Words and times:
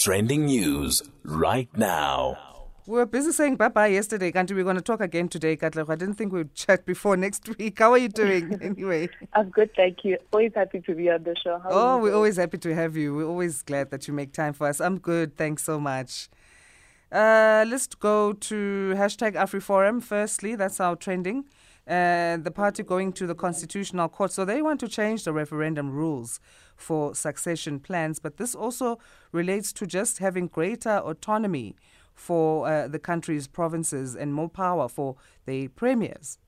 Trending 0.00 0.46
news 0.46 1.02
right 1.24 1.68
now. 1.76 2.38
We 2.86 2.94
were 2.94 3.04
busy 3.04 3.32
saying 3.32 3.56
bye 3.56 3.68
bye 3.68 3.88
yesterday, 3.88 4.32
Kanti. 4.32 4.54
We're 4.54 4.64
going 4.64 4.76
to 4.76 4.82
talk 4.82 5.02
again 5.02 5.28
today, 5.28 5.58
Katleho. 5.58 5.90
I 5.90 5.94
didn't 5.94 6.14
think 6.14 6.32
we'd 6.32 6.54
chat 6.54 6.86
before 6.86 7.18
next 7.18 7.46
week. 7.58 7.78
How 7.78 7.92
are 7.92 7.98
you 7.98 8.08
doing 8.08 8.58
anyway? 8.62 9.10
I'm 9.34 9.50
good, 9.50 9.70
thank 9.76 9.98
you. 10.04 10.16
Always 10.32 10.52
happy 10.54 10.80
to 10.80 10.94
be 10.94 11.10
on 11.10 11.22
the 11.24 11.36
show. 11.44 11.58
How 11.62 11.68
Oh, 11.70 11.96
we're 11.98 12.04
doing? 12.04 12.14
always 12.14 12.36
happy 12.38 12.56
to 12.56 12.74
have 12.74 12.96
you. 12.96 13.14
We're 13.14 13.26
always 13.28 13.60
glad 13.62 13.90
that 13.90 14.08
you 14.08 14.14
make 14.14 14.32
time 14.32 14.54
for 14.54 14.66
us. 14.68 14.80
I'm 14.80 14.98
good. 14.98 15.36
Thanks 15.36 15.64
so 15.64 15.78
much. 15.78 16.30
Uh, 17.12 17.66
let's 17.68 17.86
go 17.88 18.32
to 18.32 18.94
hashtag 18.96 19.34
AfriForum 19.34 20.02
firstly. 20.02 20.54
That's 20.54 20.80
our 20.80 20.96
trending. 20.96 21.44
Uh, 21.86 22.36
the 22.38 22.52
party 22.54 22.82
going 22.84 23.12
to 23.12 23.26
the 23.26 23.34
Constitutional 23.34 24.08
Court. 24.08 24.32
So 24.32 24.44
they 24.46 24.62
want 24.62 24.80
to 24.80 24.88
change 24.88 25.24
the 25.24 25.32
referendum 25.32 25.90
rules 25.90 26.40
for 26.80 27.14
succession 27.14 27.80
plans, 27.80 28.18
but 28.18 28.36
this 28.36 28.54
also 28.54 28.98
relates 29.32 29.72
to 29.74 29.86
just 29.86 30.18
having 30.18 30.46
greater 30.46 30.98
autonomy 30.98 31.76
for 32.14 32.66
uh, 32.66 32.88
the 32.88 32.98
country's 32.98 33.46
provinces 33.46 34.14
and 34.14 34.34
more 34.34 34.48
power 34.48 34.88
for 34.88 35.16
the 35.46 35.68
premiers. 35.68 36.38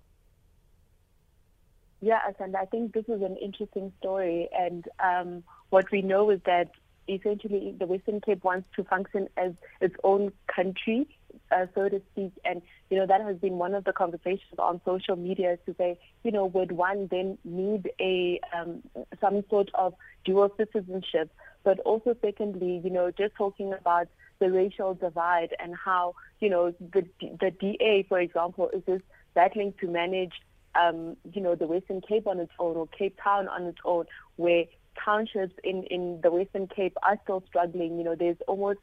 Yeah, 2.00 2.18
and 2.40 2.56
I 2.56 2.64
think 2.64 2.92
this 2.92 3.04
is 3.08 3.22
an 3.22 3.36
interesting 3.36 3.92
story. 4.00 4.48
And 4.58 4.86
um, 5.02 5.44
what 5.70 5.90
we 5.92 6.02
know 6.02 6.30
is 6.30 6.40
that 6.46 6.72
essentially 7.08 7.74
the 7.78 7.86
Western 7.86 8.20
Cape 8.20 8.42
wants 8.42 8.68
to 8.76 8.84
function 8.84 9.28
as 9.36 9.52
its 9.80 9.94
own 10.02 10.32
country, 10.54 11.06
uh, 11.52 11.66
so 11.74 11.88
to 11.88 12.00
speak. 12.12 12.32
And, 12.44 12.62
you 12.90 12.96
know, 12.96 13.06
that 13.06 13.20
has 13.22 13.36
been 13.36 13.54
one 13.54 13.74
of 13.74 13.84
the 13.84 13.92
conversations 13.92 14.58
on 14.58 14.80
social 14.84 15.16
media 15.16 15.58
to 15.66 15.74
say, 15.76 15.98
you 16.24 16.30
know, 16.30 16.46
would 16.46 16.72
one 16.72 17.08
then 17.10 17.38
need 17.44 17.90
a 18.00 18.40
um, 18.56 18.82
some 19.20 19.44
sort 19.50 19.70
of 19.74 19.94
dual 20.24 20.52
citizenship? 20.56 21.30
But 21.64 21.78
also, 21.80 22.16
secondly, 22.20 22.80
you 22.82 22.90
know, 22.90 23.10
just 23.10 23.34
talking 23.36 23.72
about 23.72 24.08
the 24.38 24.50
racial 24.50 24.94
divide 24.94 25.54
and 25.62 25.74
how, 25.76 26.14
you 26.40 26.50
know, 26.50 26.74
the, 26.80 27.06
the 27.20 27.52
DA, 27.60 28.04
for 28.08 28.18
example, 28.18 28.70
is 28.72 28.82
just 28.86 29.04
battling 29.34 29.72
to 29.80 29.86
manage 29.86 30.32
um, 30.74 31.16
you 31.32 31.42
know, 31.42 31.54
the 31.54 31.66
Western 31.66 32.00
Cape 32.00 32.26
on 32.26 32.40
its 32.40 32.52
own 32.58 32.76
or 32.76 32.86
Cape 32.86 33.18
Town 33.22 33.48
on 33.48 33.64
its 33.64 33.78
own, 33.84 34.06
where 34.36 34.64
townships 35.04 35.54
in, 35.64 35.84
in 35.84 36.20
the 36.22 36.30
Western 36.30 36.66
Cape 36.66 36.96
are 37.02 37.18
still 37.24 37.42
struggling. 37.46 37.98
You 37.98 38.04
know, 38.04 38.14
there's 38.14 38.36
almost 38.46 38.78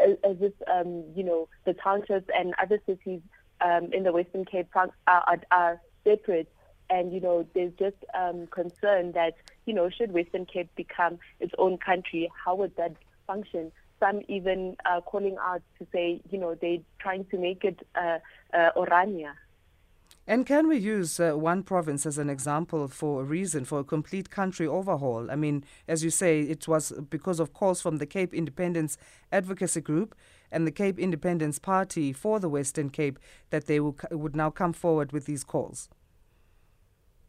as 0.00 0.36
if, 0.40 0.52
um, 0.72 1.04
you 1.14 1.22
know, 1.22 1.48
the 1.64 1.74
townships 1.74 2.28
and 2.36 2.54
other 2.62 2.80
cities 2.86 3.20
um, 3.60 3.92
in 3.92 4.02
the 4.02 4.12
Western 4.12 4.44
Cape 4.44 4.68
are, 4.74 4.90
are, 5.06 5.40
are 5.50 5.80
separate. 6.04 6.50
And, 6.90 7.12
you 7.12 7.20
know, 7.20 7.46
there's 7.54 7.72
just 7.78 7.96
um, 8.14 8.46
concern 8.48 9.12
that, 9.12 9.34
you 9.64 9.72
know, 9.72 9.88
should 9.88 10.12
Western 10.12 10.44
Cape 10.44 10.68
become 10.76 11.18
its 11.40 11.54
own 11.56 11.78
country, 11.78 12.30
how 12.44 12.54
would 12.56 12.76
that 12.76 12.94
function? 13.26 13.72
Some 13.98 14.20
even 14.28 14.76
uh, 14.84 15.00
calling 15.00 15.36
out 15.40 15.62
to 15.78 15.86
say, 15.92 16.20
you 16.30 16.38
know, 16.38 16.54
they're 16.54 16.78
trying 16.98 17.24
to 17.26 17.38
make 17.38 17.64
it 17.64 17.86
uh, 17.94 18.18
uh, 18.52 18.70
Orania. 18.76 19.32
And 20.26 20.46
can 20.46 20.68
we 20.68 20.76
use 20.76 21.18
uh, 21.18 21.32
one 21.32 21.62
province 21.62 22.06
as 22.06 22.16
an 22.18 22.30
example 22.30 22.86
for 22.88 23.22
a 23.22 23.24
reason, 23.24 23.64
for 23.64 23.80
a 23.80 23.84
complete 23.84 24.30
country 24.30 24.66
overhaul? 24.66 25.30
I 25.30 25.36
mean, 25.36 25.64
as 25.88 26.04
you 26.04 26.10
say, 26.10 26.40
it 26.40 26.68
was 26.68 26.92
because 27.10 27.40
of 27.40 27.52
calls 27.52 27.82
from 27.82 27.96
the 27.96 28.06
Cape 28.06 28.32
Independence 28.32 28.98
Advocacy 29.32 29.80
Group 29.80 30.14
and 30.50 30.66
the 30.66 30.70
Cape 30.70 30.98
Independence 30.98 31.58
Party 31.58 32.12
for 32.12 32.38
the 32.38 32.48
Western 32.48 32.90
Cape 32.90 33.18
that 33.50 33.66
they 33.66 33.80
will, 33.80 33.96
would 34.10 34.36
now 34.36 34.50
come 34.50 34.72
forward 34.72 35.12
with 35.12 35.26
these 35.26 35.42
calls. 35.42 35.88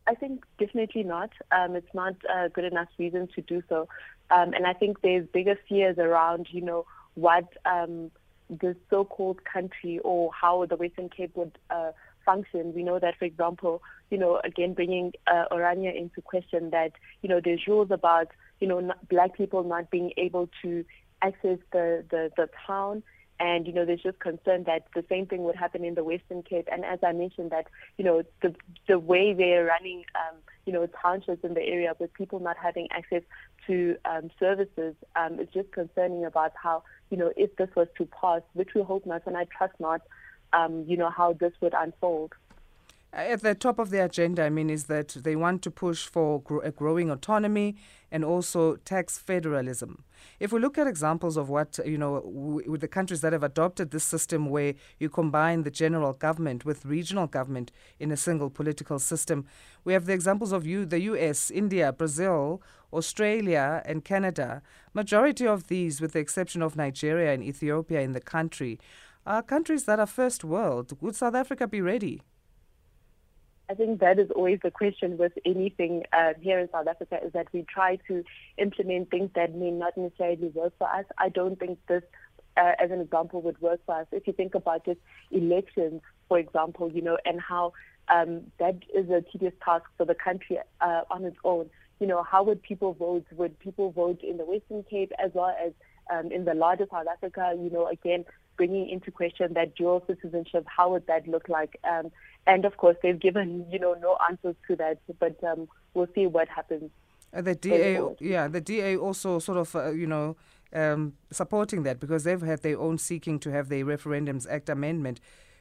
I 0.05 0.15
think 0.15 0.45
definitely 0.59 1.03
not. 1.03 1.31
Um, 1.51 1.75
it's 1.75 1.93
not 1.93 2.15
a 2.29 2.49
good 2.49 2.65
enough 2.65 2.89
reason 2.99 3.27
to 3.35 3.41
do 3.41 3.63
so. 3.69 3.87
Um, 4.29 4.53
and 4.53 4.67
I 4.67 4.73
think 4.73 5.01
there's 5.01 5.25
bigger 5.27 5.57
fears 5.67 5.97
around, 5.97 6.47
you 6.51 6.61
know, 6.61 6.85
what 7.15 7.47
um, 7.65 8.11
the 8.49 8.75
so-called 8.89 9.43
country 9.45 9.99
or 10.03 10.31
how 10.33 10.65
the 10.65 10.75
Western 10.75 11.09
Cape 11.09 11.35
would 11.35 11.57
uh, 11.69 11.91
function. 12.25 12.73
We 12.73 12.83
know 12.83 12.99
that, 12.99 13.17
for 13.17 13.25
example, 13.25 13.81
you 14.09 14.17
know, 14.17 14.39
again, 14.43 14.73
bringing 14.73 15.13
uh, 15.28 15.45
Orania 15.51 15.95
into 15.95 16.22
question 16.22 16.69
that, 16.72 16.91
you 17.22 17.29
know, 17.29 17.41
there's 17.44 17.67
rules 17.67 17.91
about, 17.91 18.28
you 18.59 18.67
know, 18.67 18.79
not, 18.79 19.07
black 19.09 19.35
people 19.35 19.63
not 19.63 19.89
being 19.89 20.11
able 20.17 20.50
to 20.61 20.85
access 21.22 21.57
the, 21.72 22.03
the, 22.09 22.31
the 22.38 22.50
town. 22.67 23.03
And, 23.39 23.66
you 23.67 23.73
know, 23.73 23.84
there's 23.84 24.01
just 24.01 24.19
concern 24.19 24.63
that 24.66 24.85
the 24.95 25.03
same 25.09 25.25
thing 25.25 25.44
would 25.44 25.56
happen 25.56 25.84
in 25.84 25.95
the 25.95 26.03
Western 26.03 26.44
Cape. 26.44 26.67
And 26.72 26.85
as 26.85 27.00
I 27.03 27.11
mentioned 27.11 27.50
that, 27.51 27.66
you 27.97 28.06
know, 28.06 28.23
the, 28.41 28.53
the 28.88 29.00
way 29.00 29.34
they're 29.34 29.66
running, 29.66 30.05
um, 30.16 30.38
you 30.66 30.72
know, 30.72 30.88
townships 31.01 31.44
in 31.44 31.55
the 31.55 31.61
area 31.61 31.94
with 32.00 32.13
people 32.13 32.40
not 32.40 32.55
having 32.57 32.88
access 32.91 33.23
to 33.67 33.97
um, 34.05 34.29
services, 34.40 34.95
um, 35.16 35.40
it's 35.40 35.51
just 35.51 35.72
concerning 35.72 36.23
about 36.23 36.53
how, 36.61 36.84
you 37.09 37.17
know, 37.17 37.34
if 37.35 37.53
this 37.57 37.69
was 37.75 37.88
to 37.97 38.05
pass, 38.05 38.41
which 38.53 38.69
we 38.75 38.81
hope 38.81 39.05
not, 39.05 39.23
and 39.25 39.35
I 39.35 39.45
trust 39.45 39.73
not, 39.79 40.01
um, 40.53 40.86
you 40.88 40.97
know, 40.97 41.09
how 41.09 41.34
this 41.34 41.53
would 41.62 41.74
unfold. 41.78 42.34
At 43.16 43.41
the 43.41 43.53
top 43.53 43.78
of 43.78 43.91
the 43.91 44.03
agenda, 44.03 44.44
I 44.44 44.50
mean, 44.50 44.72
is 44.72 44.86
that 44.86 45.09
they 45.09 45.36
want 45.36 45.62
to 45.64 45.72
push 45.72 46.08
for 46.08 46.41
gro- 46.41 46.62
a 46.62 46.72
growing 46.72 47.12
autonomy 47.12 47.75
and 48.12 48.25
also 48.25 48.78
tax 48.78 49.19
federalism. 49.19 50.03
If 50.40 50.52
we 50.52 50.59
look 50.59 50.80
at 50.80 50.88
examples 50.88 51.38
of 51.38 51.47
what, 51.47 51.80
you 51.86 51.97
know, 51.97 52.22
w- 52.22 52.72
with 52.72 52.81
the 52.81 52.88
countries 52.88 53.22
that 53.22 53.31
have 53.31 53.44
adopted 53.44 53.91
this 53.91 54.03
system 54.03 54.50
where 54.50 54.74
you 54.97 55.09
combine 55.09 55.62
the 55.62 55.69
general 55.69 56.14
government 56.14 56.66
with 56.66 56.85
regional 56.85 57.28
government 57.28 57.72
in 58.00 58.12
a 58.12 58.18
single 58.18 58.50
political 58.50 58.97
system, 58.97 59.46
we 59.84 59.94
have 59.94 60.06
the 60.06 60.14
examples 60.14 60.52
of 60.52 60.64
the 60.64 61.00
US, 61.02 61.52
India, 61.52 61.94
Brazil, 61.94 62.64
Australia, 62.91 63.84
and 63.85 64.03
Canada. 64.03 64.64
Majority 64.96 65.46
of 65.46 65.68
these, 65.68 66.02
with 66.02 66.14
the 66.14 66.20
exception 66.20 66.64
of 66.64 66.75
Nigeria 66.75 67.31
and 67.31 67.44
Ethiopia 67.44 68.02
in 68.02 68.14
the 68.14 68.22
country, 68.22 68.80
are 69.25 69.41
countries 69.41 69.85
that 69.85 70.00
are 70.00 70.06
first 70.07 70.44
world. 70.44 70.97
Would 71.01 71.16
South 71.16 71.35
Africa 71.35 71.67
be 71.67 71.81
ready? 71.81 72.22
I 73.69 73.75
think 73.75 74.01
that 74.01 74.19
is 74.19 74.29
always 74.31 74.59
the 74.61 74.72
question 74.72 75.17
with 75.17 75.31
anything 75.45 76.03
uh, 76.11 76.34
here 76.39 76.59
in 76.59 76.69
South 76.72 76.88
Africa 76.88 77.19
is 77.25 77.31
that 77.34 77.47
we 77.53 77.63
try 77.63 77.97
to 78.07 78.23
implement 78.57 79.09
things 79.09 79.29
that 79.35 79.56
may 79.56 79.72
not 79.72 79.97
necessarily 79.97 80.50
work 80.50 80.73
for 80.78 80.88
us. 80.94 81.06
I 81.17 81.29
don't 81.29 81.57
think 81.57 81.79
this, 81.88 82.03
uh, 82.57 82.73
as 82.79 82.91
an 82.91 83.00
example, 83.00 83.41
would 83.41 83.59
work 83.61 83.79
for 83.85 83.95
us. 84.01 84.07
If 84.11 84.28
you 84.28 84.34
think 84.34 84.53
about 84.53 84.85
just 84.85 85.00
elections, 85.31 86.01
for 86.28 86.38
example, 86.38 86.91
you 86.91 87.01
know, 87.01 87.17
and 87.25 87.40
how 87.40 87.73
um, 88.09 88.41
that 88.59 88.75
is 88.94 89.09
a 89.09 89.22
tedious 89.31 89.53
task 89.63 89.85
for 89.97 90.05
the 90.05 90.16
country 90.16 90.59
uh, 90.81 91.01
on 91.09 91.23
its 91.23 91.38
own. 91.45 91.69
You 92.00 92.07
know, 92.07 92.22
how 92.22 92.44
would 92.44 92.61
people 92.61 92.94
vote? 92.94 93.25
Would 93.31 93.57
people 93.59 93.91
vote 93.91 94.22
in 94.22 94.38
the 94.38 94.45
Western 94.45 94.84
Cape 94.84 95.13
as 95.23 95.31
well 95.34 95.55
as 95.66 95.72
um, 96.11 96.31
in 96.31 96.44
the 96.44 96.53
larger 96.53 96.85
South 96.91 97.07
Africa? 97.11 97.53
You 97.57 97.69
know, 97.69 97.88
again, 97.88 98.25
bringing 98.58 98.90
into 98.90 99.12
question 99.12 99.53
that 99.53 99.75
dual 99.75 100.03
citizenship, 100.08 100.66
how 100.68 100.91
would 100.91 101.08
that 101.08 101.28
look 101.28 101.50
like? 101.50 101.80
Um, 101.84 102.12
and 102.46 102.66
of 102.66 102.78
course, 102.78 102.97
they've 103.02 103.19
given 103.19 103.66
you 103.72 103.80
know 103.80 103.96
no 103.96 104.18
answers 104.30 104.56
to 104.68 104.75
that, 104.78 105.00
but 105.19 105.41
um, 105.44 105.68
we'll 105.94 106.08
see 106.14 106.28
what 106.28 106.47
happens. 106.50 106.90
Uh, 107.34 107.41
the 107.41 107.56
DA, 107.56 108.00
yeah, 108.19 108.47
the 108.47 108.62
DA 108.62 108.96
also 108.96 109.40
sort 109.40 109.58
of, 109.58 109.75
uh, 109.75 109.90
you 109.91 110.06
know, 110.06 110.36
um, 110.74 111.14
supporting 111.31 111.84
that 111.84 112.00
because 112.00 112.24
they've 112.24 112.41
had 112.41 112.62
their 112.62 112.80
own 112.80 112.97
seeking 112.97 113.40
to 113.40 113.52
have 113.52 113.69
the 113.69 113.84
Referendums 113.84 114.47
Act 114.50 114.70
amendment 114.70 115.20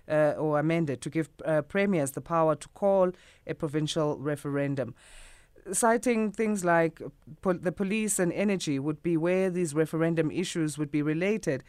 uh, 0.08 0.34
or 0.36 0.58
amended 0.58 1.00
to 1.02 1.10
give 1.10 1.28
uh, 1.44 1.62
premiers 1.62 2.12
the 2.12 2.20
power 2.20 2.54
to 2.56 2.68
call 2.68 3.12
a 3.46 3.54
provincial 3.54 4.18
referendum. 4.18 4.94
Citing 5.72 6.32
things 6.32 6.64
like 6.64 7.00
pol- 7.40 7.58
the 7.60 7.72
police 7.72 8.18
and 8.18 8.32
energy 8.32 8.78
would 8.78 9.02
be 9.02 9.16
where 9.16 9.48
these 9.48 9.74
referendum 9.74 10.30
issues 10.30 10.76
would 10.76 10.90
be 10.90 11.02
related. 11.02 11.62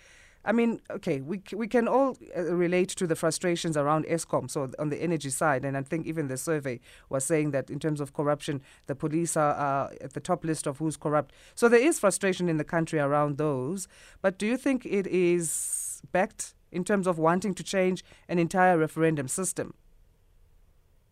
I 0.46 0.52
mean, 0.52 0.82
okay, 0.92 1.22
we 1.22 1.42
we 1.54 1.68
can 1.68 1.88
all 1.88 2.18
uh, 2.38 2.44
relate 2.54 2.90
to 2.90 3.08
the 3.08 3.16
frustrations 3.16 3.78
around 3.78 4.06
Eskom, 4.06 4.50
so 4.50 4.70
on 4.78 4.90
the 4.90 5.02
energy 5.02 5.30
side, 5.30 5.64
and 5.64 5.78
I 5.78 5.84
think 5.84 6.06
even 6.06 6.28
the 6.28 6.38
survey 6.38 6.80
was 7.10 7.24
saying 7.24 7.52
that 7.52 7.70
in 7.70 7.80
terms 7.80 8.02
of 8.02 8.14
corruption, 8.14 8.62
the 8.88 8.96
police 8.96 9.38
are, 9.38 9.92
at 10.02 10.14
the 10.14 10.20
top 10.20 10.44
list 10.44 10.68
of 10.68 10.80
who's 10.80 10.98
corrupt. 10.98 11.34
So 11.56 11.70
there 11.70 11.80
is 11.80 12.00
frustration 12.00 12.50
in 12.50 12.58
the 12.58 12.66
country 12.66 13.00
around 13.00 13.38
those. 13.38 13.88
But 14.22 14.38
do 14.38 14.46
you 14.46 14.58
think 14.58 14.86
it 14.86 15.08
is 15.08 16.02
backed 16.12 16.56
in 16.72 16.84
terms 16.84 17.08
of 17.08 17.18
wanting 17.18 17.54
to 17.54 17.64
change 17.64 18.04
an 18.28 18.38
entire 18.38 18.78
referendum 18.78 19.28
system? 19.28 19.74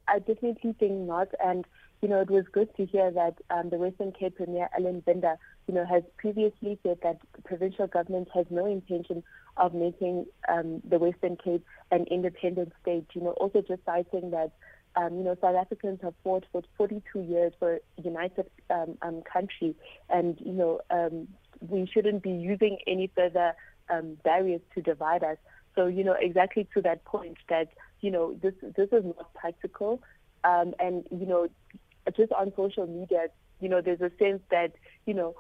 I 0.08 0.20
definitely 0.20 0.76
think 0.78 1.08
not. 1.08 1.30
And, 1.44 1.66
you 2.02 2.10
know, 2.10 2.20
it 2.20 2.30
was 2.30 2.46
good 2.52 2.76
to 2.76 2.86
hear 2.86 3.12
that 3.12 3.36
um, 3.50 3.70
the 3.70 3.78
Western 3.78 4.12
Cape 4.12 4.36
Premier, 4.36 4.68
Alan 4.78 5.02
Winde, 5.06 5.38
you 5.68 5.74
know, 5.74 5.86
has 5.86 6.04
previously 6.18 6.80
said 6.84 6.98
that 7.04 7.20
the 7.36 7.42
provincial 7.44 7.88
government 7.88 8.28
has 8.34 8.46
no 8.50 8.66
intention 8.66 9.24
of 9.58 9.74
making 9.74 10.26
um, 10.50 10.82
the 10.88 10.98
Western 10.98 11.38
Cape 11.38 11.66
an 11.92 12.06
independent 12.10 12.74
state. 12.82 13.06
You 13.14 13.22
know, 13.22 13.32
also 13.32 13.62
just 13.62 13.84
citing 13.86 14.32
that, 14.32 14.52
um, 14.96 15.18
you 15.18 15.24
know, 15.24 15.36
South 15.42 15.56
Africans 15.56 16.00
have 16.02 16.14
fought 16.24 16.46
for 16.52 16.64
42 16.78 17.22
years 17.22 17.54
for 17.60 17.76
a 17.76 18.02
united 18.02 18.50
um, 18.70 18.98
um, 19.02 19.22
country. 19.32 19.76
And, 20.10 20.38
you 20.40 20.54
know, 20.54 20.82
um, 20.90 21.28
we 21.68 21.90
shouldn't 21.92 22.24
be 22.24 22.32
using 22.32 22.80
any 22.88 23.12
further 23.16 23.54
um, 23.90 24.18
barriers 24.24 24.62
to 24.76 24.82
divide 24.82 25.24
us. 25.24 25.38
So, 25.76 25.88
you 25.88 26.04
know, 26.04 26.16
exactly 26.20 26.68
to 26.74 26.82
that 26.82 27.06
point 27.06 27.38
that, 27.50 27.70
you 28.02 28.12
know, 28.12 28.34
this, 28.42 28.54
this 28.76 28.90
is 28.92 29.06
not 29.06 29.34
practical. 29.34 30.02
Um, 30.44 30.74
and, 30.80 31.06
you 31.12 31.26
know, 31.26 31.48
just 32.18 32.32
on 32.34 32.52
social 32.56 32.88
media, 32.88 33.28
you 33.60 33.70
know, 33.70 33.80
there's 33.80 34.02
a 34.02 34.12
sense 34.18 34.42
that, 34.50 34.74
you 35.06 35.14
know, 35.14 35.36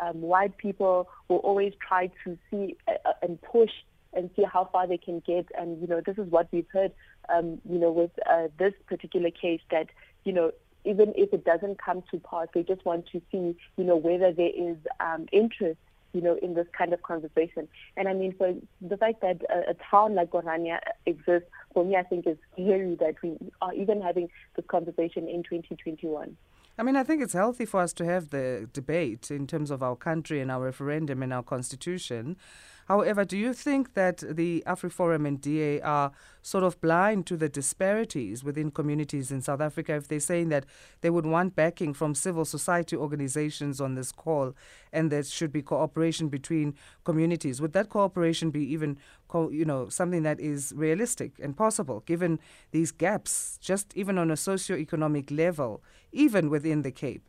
um, 0.00 0.20
white 0.20 0.56
people 0.58 1.08
will 1.28 1.38
always 1.38 1.72
try 1.86 2.10
to 2.24 2.38
see 2.50 2.76
uh, 2.88 3.12
and 3.22 3.40
push 3.42 3.70
and 4.12 4.30
see 4.36 4.44
how 4.44 4.68
far 4.72 4.86
they 4.86 4.98
can 4.98 5.20
get. 5.26 5.46
And, 5.58 5.80
you 5.80 5.86
know, 5.86 6.00
this 6.04 6.18
is 6.18 6.30
what 6.30 6.48
we've 6.52 6.66
heard, 6.72 6.92
um, 7.28 7.60
you 7.68 7.78
know, 7.78 7.90
with 7.90 8.10
uh, 8.30 8.48
this 8.58 8.72
particular 8.86 9.30
case 9.30 9.60
that, 9.70 9.88
you 10.24 10.32
know, 10.32 10.52
even 10.84 11.12
if 11.16 11.32
it 11.32 11.44
doesn't 11.44 11.82
come 11.82 12.02
to 12.10 12.18
pass, 12.20 12.48
they 12.54 12.62
just 12.62 12.84
want 12.84 13.06
to 13.12 13.20
see, 13.32 13.56
you 13.76 13.84
know, 13.84 13.96
whether 13.96 14.32
there 14.32 14.50
is 14.54 14.76
um, 15.00 15.26
interest, 15.32 15.78
you 16.12 16.20
know, 16.20 16.38
in 16.42 16.54
this 16.54 16.66
kind 16.76 16.92
of 16.92 17.02
conversation. 17.02 17.66
And 17.96 18.06
I 18.06 18.12
mean, 18.12 18.34
for 18.36 18.54
the 18.80 18.96
fact 18.96 19.20
that 19.22 19.42
a, 19.50 19.70
a 19.70 19.74
town 19.90 20.14
like 20.14 20.30
Orania 20.30 20.78
exists, 21.06 21.48
for 21.72 21.84
me, 21.84 21.96
I 21.96 22.02
think 22.02 22.26
is 22.26 22.36
scary 22.52 22.96
that 23.00 23.14
we 23.22 23.36
are 23.60 23.72
even 23.74 24.00
having 24.00 24.28
this 24.56 24.64
conversation 24.68 25.26
in 25.28 25.42
2021. 25.42 26.36
I 26.76 26.82
mean, 26.82 26.96
I 26.96 27.04
think 27.04 27.22
it's 27.22 27.34
healthy 27.34 27.64
for 27.64 27.80
us 27.80 27.92
to 27.94 28.04
have 28.04 28.30
the 28.30 28.68
debate 28.72 29.30
in 29.30 29.46
terms 29.46 29.70
of 29.70 29.82
our 29.82 29.94
country 29.94 30.40
and 30.40 30.50
our 30.50 30.62
referendum 30.62 31.22
and 31.22 31.32
our 31.32 31.42
constitution. 31.42 32.36
However, 32.86 33.24
do 33.24 33.36
you 33.36 33.54
think 33.54 33.94
that 33.94 34.18
the 34.18 34.62
AfriForum 34.66 35.26
and 35.26 35.40
DA 35.40 35.80
are 35.80 36.12
sort 36.42 36.64
of 36.64 36.78
blind 36.80 37.26
to 37.26 37.36
the 37.36 37.48
disparities 37.48 38.44
within 38.44 38.70
communities 38.70 39.30
in 39.30 39.40
South 39.40 39.60
Africa 39.60 39.94
if 39.94 40.08
they're 40.08 40.20
saying 40.20 40.50
that 40.50 40.66
they 41.00 41.08
would 41.08 41.24
want 41.24 41.56
backing 41.56 41.94
from 41.94 42.14
civil 42.14 42.44
society 42.44 42.94
organizations 42.94 43.80
on 43.80 43.94
this 43.94 44.12
call 44.12 44.54
and 44.92 45.10
there 45.10 45.22
should 45.22 45.52
be 45.52 45.62
cooperation 45.62 46.28
between 46.28 46.74
communities? 47.04 47.60
Would 47.62 47.72
that 47.72 47.88
cooperation 47.88 48.50
be 48.50 48.64
even, 48.72 48.98
co- 49.28 49.50
you 49.50 49.64
know, 49.64 49.88
something 49.88 50.22
that 50.24 50.38
is 50.38 50.74
realistic 50.76 51.32
and 51.42 51.56
possible 51.56 52.00
given 52.00 52.38
these 52.72 52.92
gaps, 52.92 53.58
just 53.62 53.96
even 53.96 54.18
on 54.18 54.30
a 54.30 54.36
socio-economic 54.36 55.30
level, 55.30 55.82
even 56.12 56.50
within 56.50 56.82
the 56.82 56.90
Cape? 56.90 57.22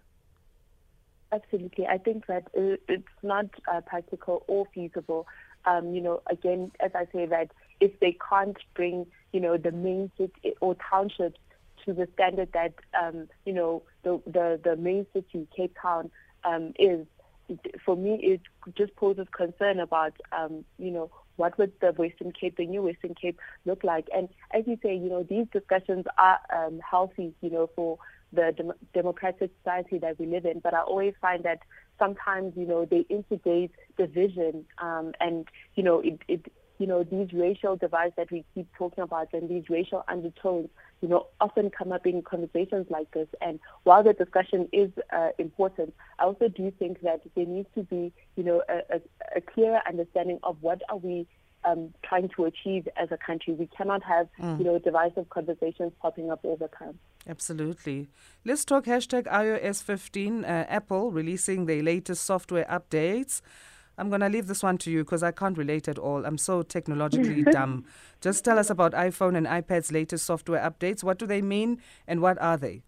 Absolutely. 1.31 1.85
I 1.85 1.97
think 1.97 2.27
that 2.27 2.47
it's 2.53 3.03
not 3.23 3.45
uh, 3.73 3.81
practical 3.81 4.43
or 4.47 4.65
feasible. 4.73 5.27
Um, 5.65 5.93
you 5.93 6.01
know, 6.01 6.21
again, 6.29 6.71
as 6.79 6.91
I 6.95 7.05
say 7.13 7.25
that 7.25 7.51
if 7.79 7.99
they 7.99 8.17
can't 8.29 8.57
bring, 8.75 9.05
you 9.33 9.39
know, 9.39 9.57
the 9.57 9.71
main 9.71 10.11
city 10.17 10.53
or 10.61 10.75
townships 10.89 11.39
to 11.85 11.93
the 11.93 12.07
standard 12.13 12.49
that, 12.53 12.73
um, 12.99 13.27
you 13.45 13.53
know, 13.53 13.83
the, 14.03 14.21
the, 14.25 14.59
the 14.63 14.75
main 14.75 15.05
city, 15.13 15.47
Cape 15.55 15.75
Town, 15.81 16.09
um, 16.43 16.73
is, 16.79 17.05
for 17.83 17.95
me, 17.95 18.19
it 18.21 18.41
just 18.75 18.95
poses 18.95 19.27
concern 19.35 19.79
about, 19.79 20.13
um, 20.31 20.63
you 20.77 20.91
know, 20.91 21.11
what 21.35 21.57
would 21.57 21.73
the 21.81 21.91
Western 21.91 22.31
Cape, 22.31 22.57
the 22.57 22.65
new 22.65 22.81
Western 22.81 23.13
Cape, 23.13 23.39
look 23.65 23.83
like? 23.83 24.07
And 24.15 24.29
as 24.51 24.63
you 24.65 24.77
say, 24.81 24.95
you 24.95 25.09
know, 25.09 25.23
these 25.23 25.45
discussions 25.51 26.05
are 26.17 26.39
um, 26.55 26.79
healthy, 26.79 27.33
you 27.41 27.49
know, 27.49 27.69
for 27.75 27.97
the 28.31 28.53
dem- 28.55 28.73
democratic 28.93 29.51
society 29.61 29.97
that 29.99 30.17
we 30.19 30.25
live 30.25 30.45
in. 30.45 30.59
But 30.59 30.73
I 30.73 30.81
always 30.81 31.13
find 31.21 31.43
that 31.43 31.59
sometimes, 31.99 32.53
you 32.55 32.65
know, 32.65 32.85
they 32.85 33.05
instigate 33.09 33.71
division, 33.97 34.65
um, 34.79 35.13
and 35.19 35.47
you 35.75 35.83
know, 35.83 35.99
it, 35.99 36.19
it, 36.27 36.51
you 36.77 36.87
know, 36.87 37.03
these 37.03 37.31
racial 37.33 37.75
divides 37.75 38.13
that 38.17 38.31
we 38.31 38.43
keep 38.53 38.67
talking 38.77 39.03
about 39.03 39.29
and 39.33 39.49
these 39.49 39.63
racial 39.69 40.03
undertones, 40.07 40.69
you 41.01 41.07
know, 41.07 41.27
often 41.39 41.69
come 41.69 41.91
up 41.91 42.05
in 42.05 42.21
conversations 42.21 42.87
like 42.89 43.09
this. 43.11 43.27
And 43.41 43.59
while 43.83 44.03
the 44.03 44.13
discussion 44.13 44.67
is 44.73 44.91
uh, 45.15 45.29
important, 45.39 45.93
I 46.19 46.23
also 46.23 46.47
do 46.49 46.71
think 46.77 47.01
that 47.01 47.21
there 47.35 47.45
needs 47.45 47.69
to 47.75 47.83
be, 47.83 48.11
you 48.35 48.43
know, 48.43 48.61
a, 48.67 48.95
a, 48.95 49.01
a 49.37 49.41
clearer 49.41 49.79
understanding 49.87 50.39
of 50.43 50.57
what 50.61 50.81
are 50.89 50.97
we 50.97 51.27
um, 51.65 51.93
trying 52.03 52.29
to 52.35 52.45
achieve 52.45 52.87
as 52.95 53.09
a 53.11 53.17
country. 53.17 53.53
We 53.53 53.67
cannot 53.67 54.03
have, 54.03 54.27
mm. 54.39 54.59
you 54.59 54.65
know, 54.65 54.79
divisive 54.79 55.29
conversations 55.29 55.93
popping 56.01 56.31
up 56.31 56.39
all 56.43 56.57
the 56.57 56.69
time. 56.77 56.99
Absolutely. 57.27 58.07
Let's 58.43 58.65
talk 58.65 58.85
hashtag 58.85 59.23
iOS 59.23 59.81
15. 59.81 60.45
Uh, 60.45 60.65
Apple 60.69 61.11
releasing 61.11 61.65
the 61.65 61.81
latest 61.81 62.23
software 62.23 62.65
updates. 62.65 63.41
I'm 63.97 64.09
going 64.09 64.21
to 64.21 64.29
leave 64.29 64.47
this 64.47 64.61
one 64.61 64.77
to 64.79 64.91
you 64.91 65.03
because 65.03 65.23
I 65.23 65.31
can't 65.31 65.57
relate 65.57 65.87
at 65.87 65.97
all. 65.97 66.25
I'm 66.25 66.37
so 66.37 66.61
technologically 66.61 67.43
dumb. 67.51 67.85
Just 68.21 68.43
tell 68.43 68.59
us 68.59 68.69
about 68.69 68.91
iPhone 68.91 69.37
and 69.37 69.47
iPad's 69.47 69.91
latest 69.91 70.25
software 70.25 70.59
updates. 70.59 71.03
What 71.03 71.17
do 71.17 71.25
they 71.25 71.41
mean 71.41 71.81
and 72.07 72.21
what 72.21 72.39
are 72.41 72.57
they? 72.57 72.83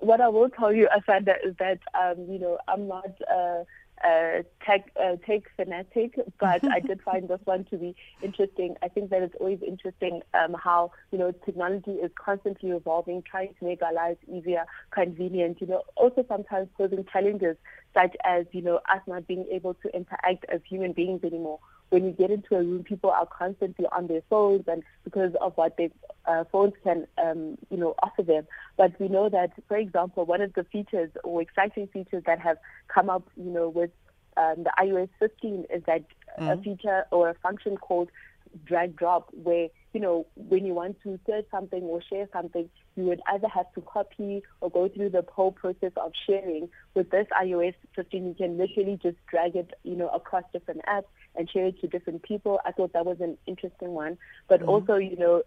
What 0.00 0.20
I 0.20 0.28
will 0.28 0.48
tell 0.50 0.72
you, 0.72 0.88
Asanda, 0.96 1.34
is 1.44 1.56
that, 1.58 1.80
um, 1.98 2.26
you 2.30 2.38
know, 2.38 2.58
I'm 2.68 2.86
not. 2.86 3.10
Uh, 3.28 3.64
uh, 4.04 4.42
tech 4.64 4.90
uh, 5.00 5.16
tech 5.26 5.42
fanatic, 5.56 6.18
but 6.40 6.64
I 6.70 6.80
did 6.80 7.02
find 7.02 7.28
this 7.28 7.40
one 7.44 7.64
to 7.66 7.76
be 7.76 7.94
interesting. 8.22 8.76
I 8.82 8.88
think 8.88 9.10
that 9.10 9.22
it's 9.22 9.34
always 9.40 9.58
interesting 9.66 10.22
um, 10.34 10.54
how 10.54 10.92
you 11.10 11.18
know 11.18 11.32
technology 11.44 11.92
is 11.92 12.10
constantly 12.14 12.70
evolving, 12.70 13.22
trying 13.22 13.54
to 13.58 13.64
make 13.64 13.82
our 13.82 13.92
lives 13.92 14.18
easier, 14.32 14.64
convenient. 14.90 15.60
You 15.60 15.68
know, 15.68 15.82
also 15.96 16.24
sometimes 16.28 16.68
posing 16.76 17.04
challenges 17.12 17.56
such 17.94 18.14
as 18.24 18.46
you 18.52 18.62
know 18.62 18.76
us 18.88 19.00
not 19.06 19.26
being 19.26 19.46
able 19.50 19.74
to 19.74 19.94
interact 19.94 20.44
as 20.48 20.60
human 20.68 20.92
beings 20.92 21.24
anymore 21.24 21.58
when 21.90 22.04
you 22.04 22.12
get 22.12 22.30
into 22.30 22.54
a 22.54 22.62
room, 22.62 22.84
people 22.84 23.10
are 23.10 23.26
constantly 23.26 23.86
on 23.92 24.06
their 24.06 24.22
phones, 24.28 24.64
and 24.66 24.82
because 25.04 25.32
of 25.40 25.56
what 25.56 25.76
their 25.76 25.88
uh, 26.26 26.44
phones 26.52 26.74
can, 26.82 27.06
um, 27.22 27.56
you 27.70 27.76
know, 27.76 27.94
offer 28.02 28.22
them. 28.22 28.46
But 28.76 28.98
we 29.00 29.08
know 29.08 29.28
that, 29.30 29.52
for 29.68 29.76
example, 29.76 30.26
one 30.26 30.42
of 30.42 30.52
the 30.54 30.64
features 30.64 31.10
or 31.24 31.40
exciting 31.40 31.86
features 31.88 32.22
that 32.26 32.40
have 32.40 32.58
come 32.88 33.08
up, 33.08 33.28
you 33.36 33.50
know, 33.50 33.68
with 33.68 33.90
um, 34.36 34.64
the 34.64 34.72
iOS 34.78 35.08
15 35.18 35.64
is 35.74 35.82
that 35.86 36.04
mm-hmm. 36.38 36.48
a 36.48 36.62
feature 36.62 37.06
or 37.10 37.30
a 37.30 37.34
function 37.34 37.76
called 37.76 38.10
drag 38.64 38.96
drop, 38.96 39.28
where 39.32 39.68
you 39.92 40.00
know 40.00 40.26
when 40.36 40.64
you 40.64 40.74
want 40.74 40.96
to 41.02 41.18
search 41.26 41.46
something 41.50 41.82
or 41.82 42.02
share 42.02 42.28
something, 42.32 42.68
you 42.98 43.04
would 43.04 43.20
either 43.32 43.46
have 43.48 43.72
to 43.74 43.80
copy 43.82 44.42
or 44.60 44.70
go 44.70 44.88
through 44.88 45.10
the 45.10 45.24
whole 45.32 45.52
process 45.52 45.92
of 45.96 46.10
sharing. 46.26 46.68
With 46.94 47.10
this 47.10 47.28
iOS 47.40 47.74
15, 47.94 48.26
you 48.26 48.34
can 48.34 48.58
literally 48.58 48.98
just 49.00 49.16
drag 49.30 49.54
it, 49.54 49.72
you 49.84 49.94
know, 49.94 50.08
across 50.08 50.42
different 50.52 50.80
apps 50.88 51.04
and 51.36 51.48
share 51.48 51.66
it 51.66 51.80
to 51.80 51.86
different 51.86 52.24
people. 52.24 52.60
I 52.66 52.72
thought 52.72 52.92
that 52.94 53.06
was 53.06 53.20
an 53.20 53.38
interesting 53.46 53.90
one. 53.90 54.18
But 54.48 54.60
mm-hmm. 54.60 54.68
also, 54.68 54.96
you 54.96 55.16
know, 55.16 55.42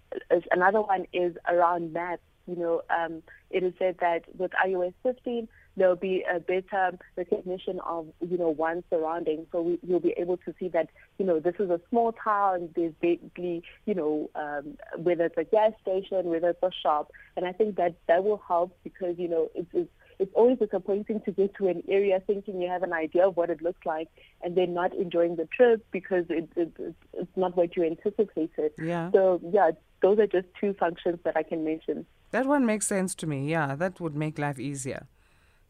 another 0.52 0.82
one 0.82 1.06
is 1.12 1.36
around 1.48 1.92
maps. 1.92 2.22
You 2.48 2.56
know, 2.56 2.82
um, 2.90 3.22
it 3.50 3.64
is 3.64 3.74
said 3.78 3.98
that 4.00 4.24
with 4.38 4.52
iOS 4.66 4.94
15, 5.04 5.48
there'll 5.78 5.96
be 5.96 6.24
a 6.34 6.40
better 6.40 6.98
recognition 7.16 7.80
of, 7.86 8.08
you 8.20 8.38
know, 8.38 8.50
one's 8.50 8.84
surroundings. 8.90 9.48
So 9.52 9.62
we, 9.62 9.80
you'll 9.88 10.00
be 10.00 10.14
able 10.18 10.38
to 10.38 10.54
see 10.60 10.68
that, 10.70 10.90
you 11.18 11.26
know, 11.26 11.40
this 11.40 11.56
is 11.60 11.70
a 11.70 11.80
small 11.90 12.14
town. 12.14 12.70
There's 12.76 12.94
basically, 13.02 13.64
you 13.86 13.94
know, 13.94 14.30
um, 14.36 14.78
whether 14.98 15.26
it's 15.26 15.38
a 15.38 15.44
gas 15.44 15.72
station, 15.82 16.26
whether 16.26 16.50
it's 16.50 16.64
a 16.64 16.72
shop. 16.84 17.12
And 17.36 17.46
I 17.46 17.52
think 17.52 17.78
that 17.78 17.96
that 18.08 18.24
will 18.24 18.42
help 18.48 18.78
because, 18.84 19.16
you 19.18 19.28
know, 19.28 19.50
it's, 19.56 19.70
it's 19.74 19.90
it's 20.20 20.32
always 20.36 20.60
disappointing 20.60 21.20
to 21.22 21.32
get 21.32 21.56
to 21.56 21.68
an 21.68 21.82
area 21.90 22.22
thinking 22.28 22.62
you 22.62 22.70
have 22.70 22.84
an 22.84 22.94
idea 22.94 23.28
of 23.28 23.36
what 23.36 23.50
it 23.50 23.60
looks 23.60 23.84
like 23.88 24.08
and 24.44 24.56
then 24.56 24.72
not 24.72 24.94
enjoying 24.94 25.36
the 25.36 25.48
trip 25.48 25.84
because 25.90 26.26
it, 26.30 26.48
it, 26.56 26.72
it's 27.14 27.36
not 27.36 27.58
what 27.58 27.76
you 27.76 27.84
anticipated. 27.84 28.72
Yeah. 28.78 29.10
So, 29.12 29.42
yeah, 29.52 29.72
those 30.04 30.20
are 30.20 30.28
just 30.28 30.46
two 30.60 30.76
functions 30.80 31.18
that 31.24 31.36
I 31.36 31.42
can 31.42 31.64
mention. 31.64 32.06
That 32.30 32.46
one 32.46 32.68
makes 32.68 32.86
sense 32.86 33.16
to 33.16 33.26
me. 33.26 33.50
Yeah, 33.50 33.74
that 33.76 34.00
would 34.00 34.16
make 34.16 34.38
life 34.38 34.60
easier. 34.60 35.08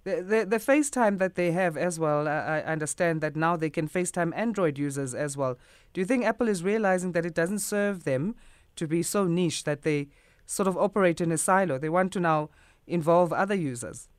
The, 0.03 0.24
the, 0.24 0.46
the 0.46 0.58
FaceTime 0.58 1.20
that 1.20 1.36
they 1.36 1.51
have 1.51 1.77
as 1.77 2.00
well, 2.00 2.27
I, 2.27 2.31
I 2.31 2.63
understand 2.63 3.22
that 3.22 3.36
now 3.36 3.55
they 3.55 3.70
can 3.70 3.88
FaceTime 3.88 4.36
Android 4.36 4.77
users 4.77 5.13
as 5.13 5.38
well. 5.38 5.58
Do 5.93 6.01
you 6.01 6.05
think 6.05 6.25
Apple 6.25 6.48
is 6.48 6.63
realizing 6.63 7.12
that 7.12 7.25
it 7.25 7.36
doesn't 7.36 7.60
serve 7.60 8.03
them 8.03 8.36
to 8.77 8.88
be 8.88 9.03
so 9.03 9.25
niche 9.25 9.63
that 9.65 9.84
they 9.84 10.08
sort 10.48 10.67
of 10.67 10.75
operate 10.75 11.22
in 11.22 11.31
a 11.31 11.38
silo? 11.38 11.77
They 11.77 11.89
want 11.89 12.12
to 12.13 12.20
now 12.20 12.50
involve 12.88 13.31
other 13.31 13.53
users. 13.55 14.10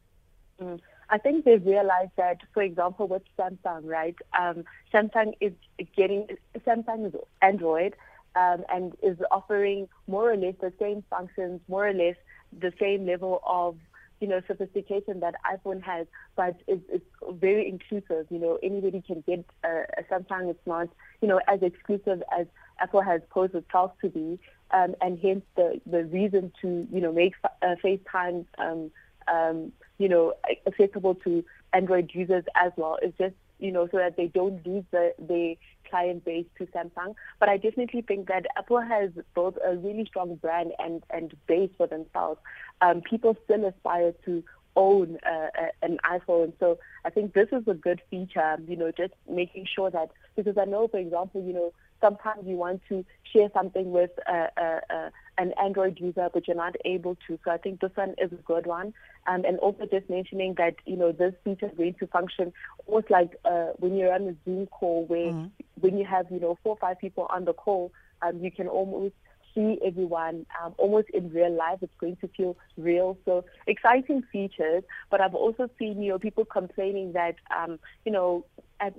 Mm. 0.61 0.79
I 1.11 1.19
think 1.19 1.45
they've 1.45 1.65
realized 1.65 2.12
that, 2.17 2.39
for 2.55 2.62
example, 2.62 3.07
with 3.07 3.23
Samsung, 3.39 3.85
right? 3.85 4.17
Um, 4.39 4.65
Samsung 4.95 5.35
is 5.41 5.53
getting 5.95 6.27
Samsung 6.67 7.09
is 7.09 7.15
Android 7.43 7.95
um, 8.35 8.65
and 8.73 8.95
is 9.03 9.19
offering 9.31 9.89
more 10.07 10.33
or 10.33 10.37
less 10.39 10.55
the 10.61 10.73
same 10.81 11.05
functions, 11.11 11.61
more 11.69 11.87
or 11.87 11.93
less 11.93 12.17
the 12.59 12.73
same 12.81 13.05
level 13.05 13.43
of 13.45 13.77
you 14.23 14.29
know 14.29 14.41
sophistication 14.47 15.21
that 15.21 15.35
iPhone 15.52 15.83
has, 15.83 16.07
but 16.37 16.57
it's, 16.67 16.85
it's 16.88 17.05
very 17.33 17.69
inclusive. 17.69 18.26
You 18.31 18.38
know, 18.38 18.59
anybody 18.62 19.02
can 19.02 19.23
get 19.26 19.45
a, 19.64 19.85
a 19.99 20.02
Samsung. 20.05 20.49
It's 20.49 20.67
not 20.67 20.88
you 21.21 21.29
know 21.29 21.41
as 21.49 21.61
exclusive 21.62 22.23
as 22.38 22.47
Apple 22.81 23.02
has 23.02 23.21
posed 23.31 23.55
itself 23.55 23.93
to 24.00 24.09
be, 24.09 24.38
um, 24.71 24.95
and 25.00 25.19
hence 25.19 25.45
the 25.57 25.81
the 25.85 26.05
reason 26.05 26.52
to 26.62 26.87
you 26.91 27.00
know 27.00 27.12
make 27.12 27.35
uh, 27.45 27.75
FaceTime. 27.85 28.47
Um, 28.59 28.91
um, 29.29 29.73
you 29.99 30.09
know, 30.09 30.35
accessible 30.67 31.14
to 31.17 31.45
Android 31.73 32.11
users 32.12 32.45
as 32.57 32.73
well. 32.76 32.99
is 33.02 33.12
just, 33.19 33.35
you 33.62 33.73
know, 33.73 33.88
so 33.90 33.97
that 33.99 34.16
they 34.16 34.26
don't 34.26 34.59
lose 34.66 34.85
the, 34.90 35.14
the 35.19 35.57
client 35.88 36.25
base 36.25 36.47
to 36.59 36.66
Samsung. 36.66 37.14
But 37.40 37.49
I 37.49 37.57
definitely 37.57 38.02
think 38.02 38.28
that 38.28 38.45
Apple 38.59 38.81
has 38.81 39.11
built 39.35 39.57
a 39.64 39.76
really 39.76 40.04
strong 40.07 40.35
brand 40.45 40.73
and, 40.78 41.02
and 41.11 41.35
base 41.47 41.71
for 41.78 41.87
themselves. 41.87 42.40
Um, 42.81 43.02
people 43.02 43.37
still 43.45 43.64
aspire 43.66 44.12
to 44.26 44.42
own 44.75 45.19
uh, 45.25 45.49
an 45.83 45.99
iPhone. 46.16 46.52
So 46.59 46.78
I 47.04 47.11
think 47.11 47.35
this 47.35 47.49
is 47.52 47.69
a 47.69 47.75
good 47.75 48.00
feature, 48.11 48.57
you 48.66 48.76
know, 48.76 48.90
just 48.90 49.14
making 49.31 49.66
sure 49.75 49.90
that, 49.90 50.11
because 50.35 50.57
I 50.59 50.64
know, 50.64 50.88
for 50.88 50.99
example, 50.99 51.42
you 51.42 51.52
know, 51.52 51.73
sometimes 52.02 52.42
you 52.47 52.56
want 52.56 52.82
to 52.90 53.04
share 53.32 53.49
something 53.54 53.92
with 53.92 54.11
a, 54.28 54.49
a, 54.59 54.80
a, 54.90 55.11
an 55.38 55.52
Android 55.62 55.99
user, 55.99 56.28
but 56.35 56.47
you're 56.47 56.56
not 56.56 56.75
able 56.85 57.16
to. 57.26 57.38
So 57.44 57.50
I 57.50 57.56
think 57.56 57.80
this 57.80 57.92
one 57.94 58.14
is 58.18 58.30
a 58.32 58.42
good 58.44 58.66
one. 58.66 58.92
Um, 59.26 59.44
and 59.47 59.59
also 59.61 59.87
just 59.90 60.11
mentioning 60.11 60.54
that, 60.59 60.75
you 60.85 60.97
know, 60.97 61.12
this 61.12 61.32
feature 61.44 61.66
is 61.66 61.76
going 61.76 61.94
to 62.00 62.06
function 62.09 62.52
almost 62.87 63.11
like 63.11 63.30
uh, 63.44 63.68
when 63.78 63.97
you're 63.97 64.12
on 64.12 64.28
a 64.28 64.35
Zoom 64.44 64.66
call 64.66 65.06
where 65.06 65.32
mm-hmm. 65.32 65.47
when 65.80 65.97
you 65.97 66.04
have, 66.04 66.26
you 66.30 66.40
know, 66.40 66.59
four 66.62 66.75
or 66.75 66.78
five 66.78 66.99
people 66.99 67.26
on 67.30 67.44
the 67.44 67.54
call, 67.54 67.92
um, 68.21 68.38
you 68.40 68.50
can 68.50 68.68
almost 68.68 69.14
see 69.54 69.78
everyone 69.85 70.47
um, 70.62 70.75
almost 70.78 71.09
in 71.11 71.30
real 71.30 71.54
life. 71.54 71.78
It's 71.82 71.92
going 72.00 72.16
to 72.16 72.28
feel 72.28 72.56
real. 72.76 73.16
So 73.25 73.44
exciting 73.66 74.23
features. 74.32 74.82
But 75.11 75.21
I've 75.21 75.35
also 75.35 75.68
seen, 75.78 76.02
you 76.02 76.11
know, 76.11 76.18
people 76.18 76.44
complaining 76.44 77.12
that, 77.12 77.37
um, 77.56 77.78
you 78.04 78.12
know, 78.12 78.44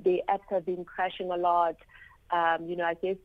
the 0.03 0.21
apps 0.29 0.47
have 0.49 0.65
been 0.65 0.85
crashing 0.85 1.29
a 1.31 1.37
lot. 1.37 1.75
Um, 2.33 2.67
you 2.67 2.75
know, 2.75 2.85
I 2.85 2.95
guess 2.95 3.17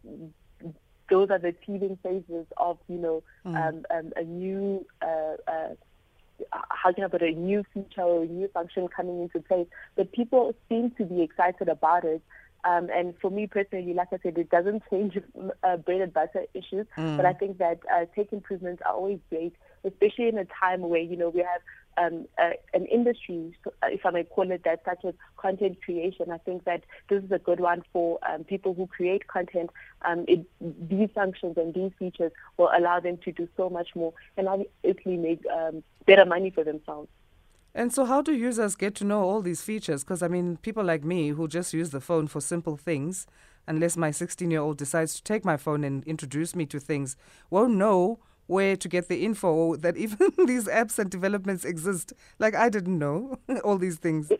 those 1.10 1.30
are 1.30 1.38
the 1.38 1.54
teething 1.64 1.98
phases 2.02 2.46
of, 2.58 2.78
you 2.88 2.98
know, 2.98 3.22
mm. 3.44 3.56
um, 3.56 3.86
um, 3.90 4.12
a 4.16 4.22
new, 4.22 4.84
uh, 5.00 5.34
uh, 5.48 5.74
how 6.68 6.92
can 6.92 7.04
I 7.04 7.08
put 7.08 7.22
it, 7.22 7.34
a 7.34 7.40
new 7.40 7.64
feature 7.72 8.02
or 8.02 8.24
a 8.24 8.26
new 8.26 8.48
function 8.48 8.86
coming 8.88 9.22
into 9.22 9.40
place. 9.40 9.66
But 9.96 10.12
people 10.12 10.54
seem 10.68 10.90
to 10.98 11.04
be 11.04 11.22
excited 11.22 11.68
about 11.68 12.04
it. 12.04 12.22
Um, 12.64 12.88
and 12.92 13.14
for 13.22 13.30
me 13.30 13.46
personally, 13.46 13.94
like 13.94 14.08
I 14.12 14.18
said, 14.22 14.36
it 14.36 14.50
doesn't 14.50 14.82
change 14.90 15.16
uh, 15.62 15.76
bread 15.76 16.02
and 16.02 16.12
butter 16.12 16.44
issues. 16.52 16.86
Mm. 16.98 17.16
But 17.16 17.24
I 17.24 17.32
think 17.32 17.58
that 17.58 17.78
uh, 17.90 18.04
tech 18.14 18.32
improvements 18.32 18.82
are 18.84 18.92
always 18.92 19.20
great, 19.30 19.54
especially 19.84 20.28
in 20.28 20.36
a 20.36 20.44
time 20.44 20.82
where, 20.82 21.00
you 21.00 21.16
know, 21.16 21.30
we 21.30 21.40
have 21.40 21.62
um, 21.98 22.26
uh, 22.38 22.50
an 22.74 22.86
industry, 22.86 23.54
if 23.84 24.04
I 24.04 24.10
may 24.10 24.24
call 24.24 24.50
it 24.50 24.62
that, 24.64 24.82
such 24.84 25.04
as 25.04 25.14
content 25.36 25.82
creation. 25.82 26.30
I 26.30 26.38
think 26.38 26.64
that 26.64 26.84
this 27.08 27.24
is 27.24 27.32
a 27.32 27.38
good 27.38 27.60
one 27.60 27.82
for 27.92 28.18
um, 28.28 28.44
people 28.44 28.74
who 28.74 28.86
create 28.86 29.26
content. 29.26 29.70
Um, 30.02 30.24
it, 30.28 30.46
these 30.60 31.08
functions 31.14 31.56
and 31.56 31.74
these 31.74 31.92
features 31.98 32.32
will 32.56 32.70
allow 32.76 33.00
them 33.00 33.18
to 33.24 33.32
do 33.32 33.48
so 33.56 33.68
much 33.68 33.88
more 33.94 34.12
and 34.36 34.48
obviously 34.48 35.16
make 35.16 35.42
um, 35.46 35.82
better 36.06 36.24
money 36.24 36.50
for 36.50 36.64
themselves. 36.64 37.08
And 37.74 37.92
so, 37.92 38.04
how 38.06 38.22
do 38.22 38.32
users 38.32 38.74
get 38.74 38.94
to 38.96 39.04
know 39.04 39.22
all 39.22 39.42
these 39.42 39.62
features? 39.62 40.02
Because, 40.02 40.22
I 40.22 40.28
mean, 40.28 40.56
people 40.58 40.84
like 40.84 41.04
me 41.04 41.28
who 41.28 41.46
just 41.46 41.74
use 41.74 41.90
the 41.90 42.00
phone 42.00 42.26
for 42.26 42.40
simple 42.40 42.76
things, 42.76 43.26
unless 43.66 43.96
my 43.96 44.10
16 44.10 44.50
year 44.50 44.60
old 44.60 44.78
decides 44.78 45.14
to 45.16 45.22
take 45.22 45.44
my 45.44 45.56
phone 45.56 45.84
and 45.84 46.02
introduce 46.04 46.56
me 46.56 46.66
to 46.66 46.80
things, 46.80 47.16
won't 47.50 47.74
know 47.74 48.18
where 48.48 48.76
to 48.76 48.88
get 48.88 49.08
the 49.08 49.24
info 49.24 49.76
that 49.76 49.96
even 49.96 50.32
these 50.46 50.66
apps 50.66 50.98
and 50.98 51.08
developments 51.10 51.64
exist. 51.64 52.12
Like 52.40 52.56
I 52.56 52.68
didn't 52.68 52.98
know 52.98 53.38
all 53.64 53.78
these 53.78 53.96
things. 53.96 54.32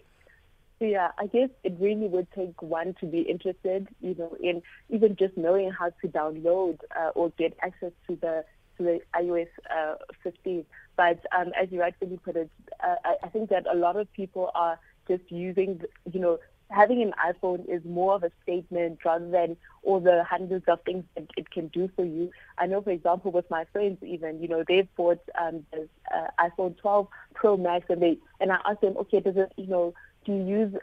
Yeah, 0.80 1.10
I 1.18 1.26
guess 1.26 1.50
it 1.64 1.76
really 1.80 2.06
would 2.06 2.28
take 2.32 2.60
one 2.62 2.94
to 3.00 3.06
be 3.06 3.20
interested, 3.22 3.88
you 4.00 4.14
know, 4.14 4.36
in 4.40 4.62
even 4.88 5.16
just 5.16 5.36
knowing 5.36 5.70
how 5.70 5.90
to 6.00 6.08
download 6.08 6.78
uh, 6.96 7.10
or 7.14 7.30
get 7.30 7.56
access 7.62 7.92
to 8.08 8.16
the 8.16 8.44
to 8.76 8.84
the 8.84 9.00
iOS 9.14 9.48
uh, 9.76 9.96
15. 10.22 10.64
But 10.96 11.24
um, 11.36 11.52
as 11.60 11.70
you 11.72 11.80
rightfully 11.80 12.18
put 12.24 12.36
it, 12.36 12.50
uh, 12.82 12.94
I, 13.04 13.14
I 13.24 13.28
think 13.28 13.50
that 13.50 13.66
a 13.70 13.76
lot 13.76 13.96
of 13.96 14.12
people 14.12 14.50
are 14.54 14.78
just 15.08 15.24
using, 15.30 15.80
you 16.12 16.20
know, 16.20 16.38
having 16.70 17.02
an 17.02 17.12
iPhone 17.26 17.68
is 17.68 17.82
more 17.84 18.14
of 18.14 18.22
a 18.22 18.30
statement 18.42 18.98
rather 19.04 19.28
than 19.30 19.56
all 19.82 20.00
the 20.00 20.22
hundreds 20.28 20.64
of 20.68 20.80
things 20.82 21.04
that 21.14 21.26
it 21.36 21.50
can 21.50 21.68
do 21.68 21.90
for 21.96 22.04
you. 22.04 22.30
I 22.58 22.66
know, 22.66 22.82
for 22.82 22.90
example, 22.90 23.30
with 23.30 23.48
my 23.50 23.64
friends, 23.72 23.98
even 24.02 24.42
you 24.42 24.48
know, 24.48 24.64
they've 24.66 24.88
bought 24.96 25.20
um, 25.40 25.64
this 25.72 25.88
uh, 26.14 26.26
iPhone 26.38 26.76
12 26.78 27.08
Pro 27.34 27.56
Max, 27.56 27.86
and 27.88 28.02
they 28.02 28.18
and 28.40 28.52
I 28.52 28.58
asked 28.66 28.82
them, 28.82 28.96
okay, 28.98 29.20
does 29.20 29.36
it, 29.36 29.52
you 29.56 29.66
know, 29.66 29.94
do 30.24 30.32
you 30.32 30.44
use, 30.44 30.74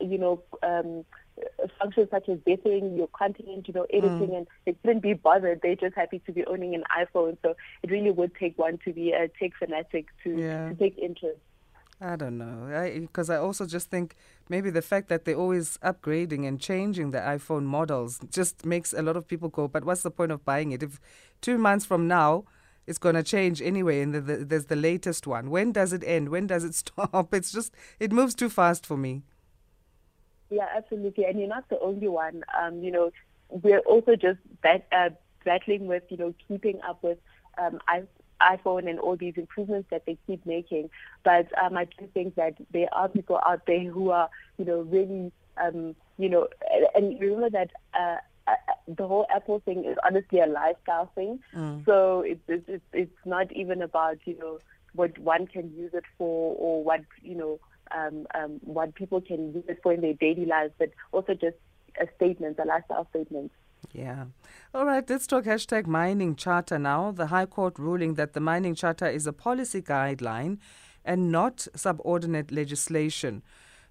you 0.00 0.18
know, 0.18 0.42
um, 0.62 1.04
functions 1.78 2.08
such 2.10 2.28
as 2.28 2.38
bettering 2.38 2.96
your 2.96 3.08
content, 3.08 3.66
you 3.66 3.74
know, 3.74 3.86
editing, 3.92 4.28
mm. 4.28 4.36
and 4.38 4.46
they 4.64 4.72
couldn't 4.82 5.00
be 5.00 5.14
bothered. 5.14 5.60
They're 5.62 5.76
just 5.76 5.94
happy 5.94 6.20
to 6.26 6.32
be 6.32 6.44
owning 6.46 6.74
an 6.74 6.84
iPhone. 6.96 7.36
So 7.42 7.54
it 7.82 7.90
really 7.90 8.10
would 8.10 8.34
take 8.36 8.56
one 8.58 8.78
to 8.84 8.92
be 8.92 9.12
a 9.12 9.28
tech 9.28 9.52
fanatic 9.58 10.06
to, 10.22 10.30
yeah. 10.30 10.68
to 10.68 10.74
take 10.74 10.96
interest. 10.98 11.40
I 12.00 12.16
don't 12.16 12.38
know. 12.38 12.90
Because 13.00 13.30
I, 13.30 13.36
I, 13.36 13.38
also 13.38 13.66
just 13.66 13.90
think 13.90 14.16
maybe 14.48 14.70
the 14.70 14.82
fact 14.82 15.08
that 15.08 15.24
they're 15.24 15.36
always 15.36 15.78
upgrading 15.78 16.46
and 16.46 16.60
changing 16.60 17.12
the 17.12 17.18
iPhone 17.18 17.64
models 17.64 18.20
just 18.30 18.66
makes 18.66 18.92
a 18.92 19.02
lot 19.02 19.16
of 19.16 19.26
people 19.26 19.48
go, 19.48 19.68
but 19.68 19.84
what's 19.84 20.02
the 20.02 20.10
point 20.10 20.32
of 20.32 20.44
buying 20.44 20.72
it? 20.72 20.82
If 20.82 21.00
two 21.40 21.56
months 21.56 21.84
from 21.84 22.08
now, 22.08 22.44
it's 22.86 22.98
going 22.98 23.14
to 23.14 23.22
change 23.22 23.62
anyway, 23.62 24.02
and 24.02 24.12
the, 24.12 24.20
the, 24.20 24.36
there's 24.44 24.66
the 24.66 24.76
latest 24.76 25.26
one. 25.26 25.50
When 25.50 25.72
does 25.72 25.92
it 25.92 26.02
end? 26.04 26.28
When 26.28 26.46
does 26.46 26.64
it 26.64 26.74
stop? 26.74 27.32
It's 27.32 27.52
just, 27.52 27.74
it 27.98 28.12
moves 28.12 28.34
too 28.34 28.50
fast 28.50 28.84
for 28.84 28.96
me. 28.96 29.22
Yeah, 30.50 30.66
absolutely. 30.76 31.24
And 31.24 31.38
you're 31.38 31.48
not 31.48 31.68
the 31.68 31.80
only 31.80 32.08
one. 32.08 32.44
Um, 32.60 32.82
you 32.82 32.90
know, 32.90 33.10
we're 33.48 33.80
also 33.80 34.16
just 34.16 34.38
bat- 34.62 34.86
uh, 34.92 35.10
battling 35.44 35.86
with, 35.86 36.02
you 36.10 36.16
know, 36.16 36.34
keeping 36.46 36.80
up 36.86 37.02
with 37.02 37.18
um, 37.58 37.80
iPhone 38.40 38.88
and 38.88 38.98
all 38.98 39.16
these 39.16 39.34
improvements 39.36 39.88
that 39.90 40.04
they 40.06 40.18
keep 40.26 40.44
making. 40.46 40.90
But 41.24 41.46
um, 41.62 41.76
I 41.76 41.84
do 41.84 42.08
think 42.12 42.34
that 42.36 42.54
there 42.72 42.92
are 42.92 43.08
people 43.08 43.40
out 43.46 43.66
there 43.66 43.84
who 43.84 44.10
are, 44.10 44.28
you 44.58 44.64
know, 44.64 44.80
really, 44.82 45.32
um, 45.56 45.94
you 46.18 46.28
know, 46.28 46.48
and 46.94 47.18
remember 47.20 47.50
that 47.50 47.70
uh, 47.98 48.16
uh, 48.46 48.54
the 48.86 49.06
whole 49.06 49.26
Apple 49.34 49.60
thing 49.64 49.84
is 49.84 49.96
honestly 50.04 50.40
a 50.40 50.46
lifestyle 50.46 51.10
thing. 51.14 51.40
Mm. 51.54 51.84
So 51.86 52.20
it's, 52.20 52.42
it's 52.48 52.82
it's 52.92 53.16
not 53.24 53.50
even 53.52 53.82
about 53.82 54.18
you 54.24 54.38
know 54.38 54.58
what 54.92 55.16
one 55.18 55.46
can 55.46 55.72
use 55.74 55.92
it 55.94 56.04
for 56.18 56.54
or 56.58 56.84
what 56.84 57.00
you 57.22 57.34
know 57.34 57.60
um, 57.92 58.26
um, 58.34 58.60
what 58.62 58.94
people 58.94 59.20
can 59.20 59.54
use 59.54 59.64
it 59.68 59.80
for 59.82 59.92
in 59.92 60.00
their 60.00 60.14
daily 60.14 60.46
lives, 60.46 60.72
but 60.78 60.90
also 61.12 61.34
just 61.34 61.56
a 62.00 62.06
statement, 62.16 62.58
a 62.58 62.64
lifestyle 62.64 63.06
statement. 63.10 63.52
Yeah. 63.94 64.24
All 64.74 64.84
right, 64.84 65.08
let's 65.08 65.26
talk 65.28 65.44
hashtag 65.44 65.86
mining 65.86 66.34
charter 66.34 66.80
now. 66.80 67.12
The 67.12 67.28
High 67.28 67.46
Court 67.46 67.78
ruling 67.78 68.14
that 68.14 68.32
the 68.32 68.40
mining 68.40 68.74
charter 68.74 69.06
is 69.06 69.26
a 69.28 69.32
policy 69.32 69.80
guideline 69.80 70.58
and 71.04 71.30
not 71.30 71.68
subordinate 71.76 72.50
legislation. 72.50 73.42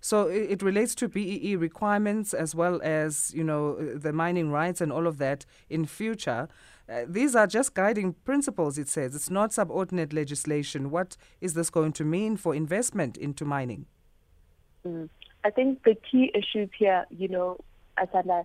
So 0.01 0.27
it, 0.27 0.61
relates 0.61 0.93
to 0.95 1.07
BEE 1.07 1.55
requirements 1.55 2.33
as 2.33 2.53
well 2.53 2.81
as, 2.83 3.33
you 3.33 3.45
know, 3.45 3.75
the 3.95 4.11
mining 4.11 4.51
rights 4.51 4.81
and 4.81 4.91
all 4.91 5.07
of 5.07 5.17
that 5.19 5.45
in 5.69 5.85
future. 5.85 6.49
Uh, 6.89 7.03
these 7.07 7.33
are 7.33 7.47
just 7.47 7.73
guiding 7.73 8.11
principles, 8.25 8.77
it 8.77 8.89
says. 8.89 9.15
It's 9.15 9.29
not 9.29 9.53
subordinate 9.53 10.11
legislation. 10.11 10.91
What 10.91 11.15
is 11.39 11.53
this 11.53 11.69
going 11.69 11.93
to 11.93 12.03
mean 12.03 12.35
for 12.35 12.53
investment 12.53 13.15
into 13.15 13.45
mining? 13.45 13.85
Mm. 14.85 15.07
I 15.45 15.49
think 15.49 15.83
the 15.83 15.95
key 15.95 16.33
issues 16.35 16.69
here, 16.77 17.05
you 17.09 17.29
know, 17.29 17.57
Asanda, 17.97 18.43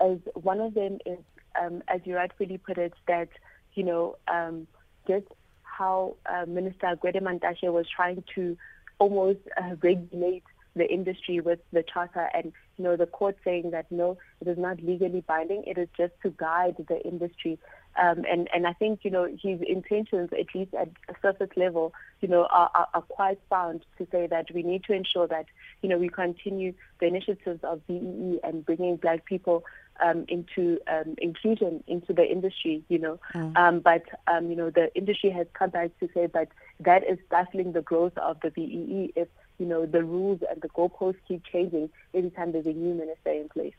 as 0.00 0.18
one 0.34 0.60
of 0.60 0.74
them 0.74 0.98
is, 1.06 1.18
um, 1.60 1.82
as 1.88 2.00
you 2.04 2.16
rightfully 2.16 2.58
put 2.58 2.78
it, 2.78 2.92
that 3.06 3.28
you 3.74 3.84
know 3.84 4.16
um, 4.28 4.66
just 5.06 5.26
how 5.62 6.16
uh, 6.26 6.46
Minister 6.46 6.96
Gwede 7.02 7.22
Mantashe 7.22 7.72
was 7.72 7.86
trying 7.94 8.22
to 8.34 8.56
almost 8.98 9.40
uh, 9.56 9.76
regulate 9.82 10.44
the 10.76 10.88
industry 10.88 11.40
with 11.40 11.58
the 11.72 11.82
charter 11.82 12.28
and 12.32 12.52
you 12.76 12.84
know 12.84 12.96
the 12.96 13.06
court 13.06 13.36
saying 13.44 13.70
that 13.72 13.90
no 13.90 14.16
it 14.40 14.48
is 14.48 14.56
not 14.56 14.80
legally 14.82 15.22
binding. 15.26 15.64
It 15.66 15.78
is 15.78 15.88
just 15.96 16.12
to 16.22 16.30
guide 16.30 16.76
the 16.88 17.00
industry. 17.04 17.58
Um, 18.00 18.24
and 18.30 18.48
and 18.54 18.66
I 18.66 18.72
think 18.74 19.00
you 19.02 19.10
know 19.10 19.24
his 19.24 19.60
intentions 19.66 20.30
at 20.32 20.54
least 20.54 20.72
at 20.74 20.88
a 21.08 21.14
surface 21.20 21.50
level 21.56 21.92
you 22.20 22.28
know 22.28 22.46
are, 22.50 22.70
are, 22.74 22.88
are 22.94 23.02
quite 23.02 23.40
sound 23.50 23.84
to 23.98 24.06
say 24.12 24.28
that 24.28 24.46
we 24.54 24.62
need 24.62 24.84
to 24.84 24.92
ensure 24.92 25.26
that 25.26 25.46
you 25.82 25.88
know 25.88 25.98
we 25.98 26.08
continue 26.08 26.72
the 27.00 27.06
initiatives 27.06 27.60
of 27.64 27.84
BEE 27.88 28.38
and 28.44 28.64
bringing 28.64 28.96
black 28.96 29.24
people 29.24 29.64
um, 30.02 30.24
into 30.28 30.78
um, 30.88 31.14
inclusion 31.18 31.82
into 31.86 32.12
the 32.12 32.24
industry, 32.24 32.82
you 32.88 32.98
know. 32.98 33.18
Mm. 33.34 33.56
Um, 33.56 33.80
but, 33.80 34.02
um, 34.26 34.50
you 34.50 34.56
know, 34.56 34.70
the 34.70 34.94
industry 34.94 35.30
has 35.30 35.46
come 35.54 35.70
back 35.70 35.90
to 36.00 36.08
say 36.14 36.26
that 36.26 36.48
that 36.80 37.02
is 37.08 37.18
stifling 37.26 37.72
the 37.72 37.82
growth 37.82 38.16
of 38.18 38.38
the 38.42 38.50
BEE 38.50 39.12
if, 39.16 39.28
you 39.58 39.66
know, 39.66 39.86
the 39.86 40.02
rules 40.02 40.40
and 40.50 40.60
the 40.62 40.68
goalposts 40.68 41.16
keep 41.26 41.42
changing 41.44 41.90
every 42.14 42.30
time 42.30 42.52
there's 42.52 42.66
a 42.66 42.72
new 42.72 42.94
minister 42.94 43.30
in 43.30 43.48
place. 43.48 43.74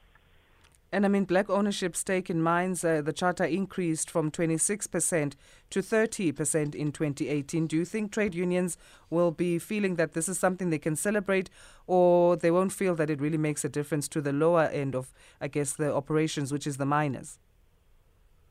And 0.93 1.05
I 1.05 1.07
mean, 1.07 1.23
black 1.23 1.49
ownership 1.49 1.95
stake 1.95 2.29
in 2.29 2.41
mines, 2.41 2.83
uh, 2.83 3.01
the 3.01 3.13
charter 3.13 3.45
increased 3.45 4.09
from 4.09 4.29
26% 4.29 5.35
to 5.69 5.79
30% 5.81 6.75
in 6.75 6.91
2018. 6.91 7.67
Do 7.67 7.77
you 7.77 7.85
think 7.85 8.11
trade 8.11 8.35
unions 8.35 8.77
will 9.09 9.31
be 9.31 9.57
feeling 9.57 9.95
that 9.95 10.11
this 10.11 10.27
is 10.27 10.37
something 10.37 10.69
they 10.69 10.77
can 10.77 10.97
celebrate, 10.97 11.49
or 11.87 12.35
they 12.35 12.51
won't 12.51 12.73
feel 12.73 12.93
that 12.95 13.09
it 13.09 13.21
really 13.21 13.37
makes 13.37 13.63
a 13.63 13.69
difference 13.69 14.09
to 14.09 14.19
the 14.21 14.33
lower 14.33 14.65
end 14.65 14.93
of, 14.93 15.13
I 15.39 15.47
guess, 15.47 15.71
the 15.73 15.93
operations, 15.93 16.51
which 16.51 16.67
is 16.67 16.75
the 16.75 16.85
miners? 16.85 17.39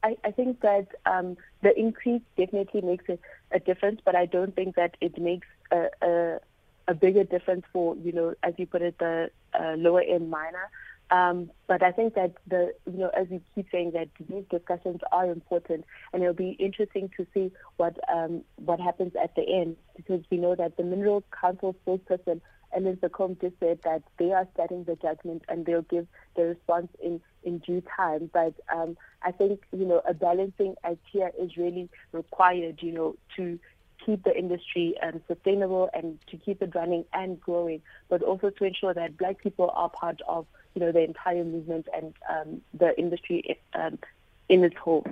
I, 0.02 0.16
I 0.24 0.30
think 0.30 0.60
that 0.60 0.88
um, 1.04 1.36
the 1.62 1.78
increase 1.78 2.22
definitely 2.38 2.80
makes 2.80 3.06
a, 3.10 3.18
a, 3.52 3.60
difference, 3.60 4.00
but 4.02 4.16
I 4.16 4.24
don't 4.24 4.56
think 4.56 4.76
that 4.76 4.96
it 5.02 5.18
makes 5.18 5.46
a, 5.70 5.88
a, 6.00 6.40
a, 6.88 6.94
bigger 6.94 7.24
difference 7.24 7.66
for, 7.70 7.96
you 7.96 8.12
know, 8.12 8.34
as 8.42 8.54
you 8.56 8.66
put 8.66 8.80
it, 8.80 8.98
the 8.98 9.30
uh, 9.52 9.74
lower 9.76 10.00
end 10.00 10.30
miner. 10.30 10.70
Um, 11.10 11.50
but 11.66 11.82
I 11.82 11.90
think 11.90 12.14
that 12.14 12.34
the 12.46 12.72
you 12.86 12.98
know 12.98 13.08
as 13.08 13.26
we 13.28 13.40
keep 13.54 13.66
saying 13.72 13.92
that 13.92 14.08
these 14.28 14.44
discussions 14.50 15.00
are 15.10 15.26
important, 15.26 15.84
and 16.12 16.22
it'll 16.22 16.34
be 16.34 16.50
interesting 16.52 17.10
to 17.16 17.26
see 17.34 17.50
what 17.76 17.98
um, 18.12 18.42
what 18.56 18.80
happens 18.80 19.12
at 19.20 19.34
the 19.34 19.42
end 19.42 19.76
because 19.96 20.22
we 20.30 20.38
know 20.38 20.54
that 20.54 20.76
the 20.76 20.84
Mineral 20.84 21.24
Council 21.40 21.74
spokesperson 21.84 22.40
Allan 22.74 22.96
Seccombe 22.96 23.40
just 23.40 23.54
said 23.60 23.80
that 23.84 24.02
they 24.18 24.32
are 24.32 24.46
studying 24.54 24.84
the 24.84 24.96
judgment 24.96 25.42
and 25.48 25.66
they'll 25.66 25.82
give 25.82 26.06
the 26.36 26.44
response 26.44 26.88
in, 27.02 27.20
in 27.42 27.58
due 27.58 27.82
time. 27.96 28.30
But 28.32 28.54
um, 28.74 28.96
I 29.22 29.32
think, 29.32 29.62
you 29.72 29.84
know, 29.84 30.02
a 30.08 30.14
balancing 30.14 30.76
act 30.84 30.98
here 31.10 31.30
is 31.38 31.56
really 31.56 31.88
required, 32.12 32.80
you 32.82 32.92
know, 32.92 33.16
to 33.36 33.58
keep 34.04 34.24
the 34.24 34.36
industry 34.36 34.94
um, 35.02 35.20
sustainable 35.28 35.90
and 35.92 36.18
to 36.28 36.36
keep 36.36 36.62
it 36.62 36.74
running 36.74 37.04
and 37.12 37.40
growing, 37.40 37.82
but 38.08 38.22
also 38.22 38.50
to 38.50 38.64
ensure 38.64 38.94
that 38.94 39.18
black 39.18 39.38
people 39.42 39.70
are 39.74 39.90
part 39.90 40.20
of, 40.26 40.46
you 40.74 40.80
know, 40.80 40.92
the 40.92 41.02
entire 41.02 41.44
movement 41.44 41.86
and 41.94 42.14
um, 42.28 42.60
the 42.72 42.98
industry 42.98 43.58
um, 43.74 43.98
in 44.48 44.64
its 44.64 44.76
whole. 44.76 45.04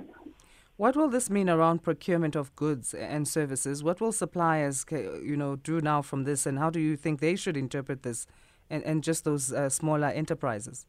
What 0.77 0.95
will 0.95 1.09
this 1.09 1.29
mean 1.29 1.49
around 1.49 1.83
procurement 1.83 2.37
of 2.37 2.55
goods 2.55 2.93
and 2.93 3.27
services? 3.27 3.83
What 3.83 3.99
will 3.99 4.13
suppliers, 4.13 4.85
you 4.89 5.35
know, 5.35 5.57
do 5.57 5.81
now 5.81 6.01
from 6.01 6.23
this, 6.23 6.45
and 6.45 6.57
how 6.57 6.69
do 6.69 6.79
you 6.79 6.95
think 6.95 7.19
they 7.19 7.35
should 7.35 7.57
interpret 7.57 8.03
this, 8.03 8.27
and, 8.69 8.81
and 8.83 9.03
just 9.03 9.25
those 9.25 9.51
uh, 9.51 9.67
smaller 9.69 10.07
enterprises? 10.07 10.85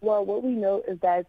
Well, 0.00 0.24
what 0.24 0.42
we 0.42 0.52
know 0.52 0.82
is 0.88 0.98
that, 1.00 1.26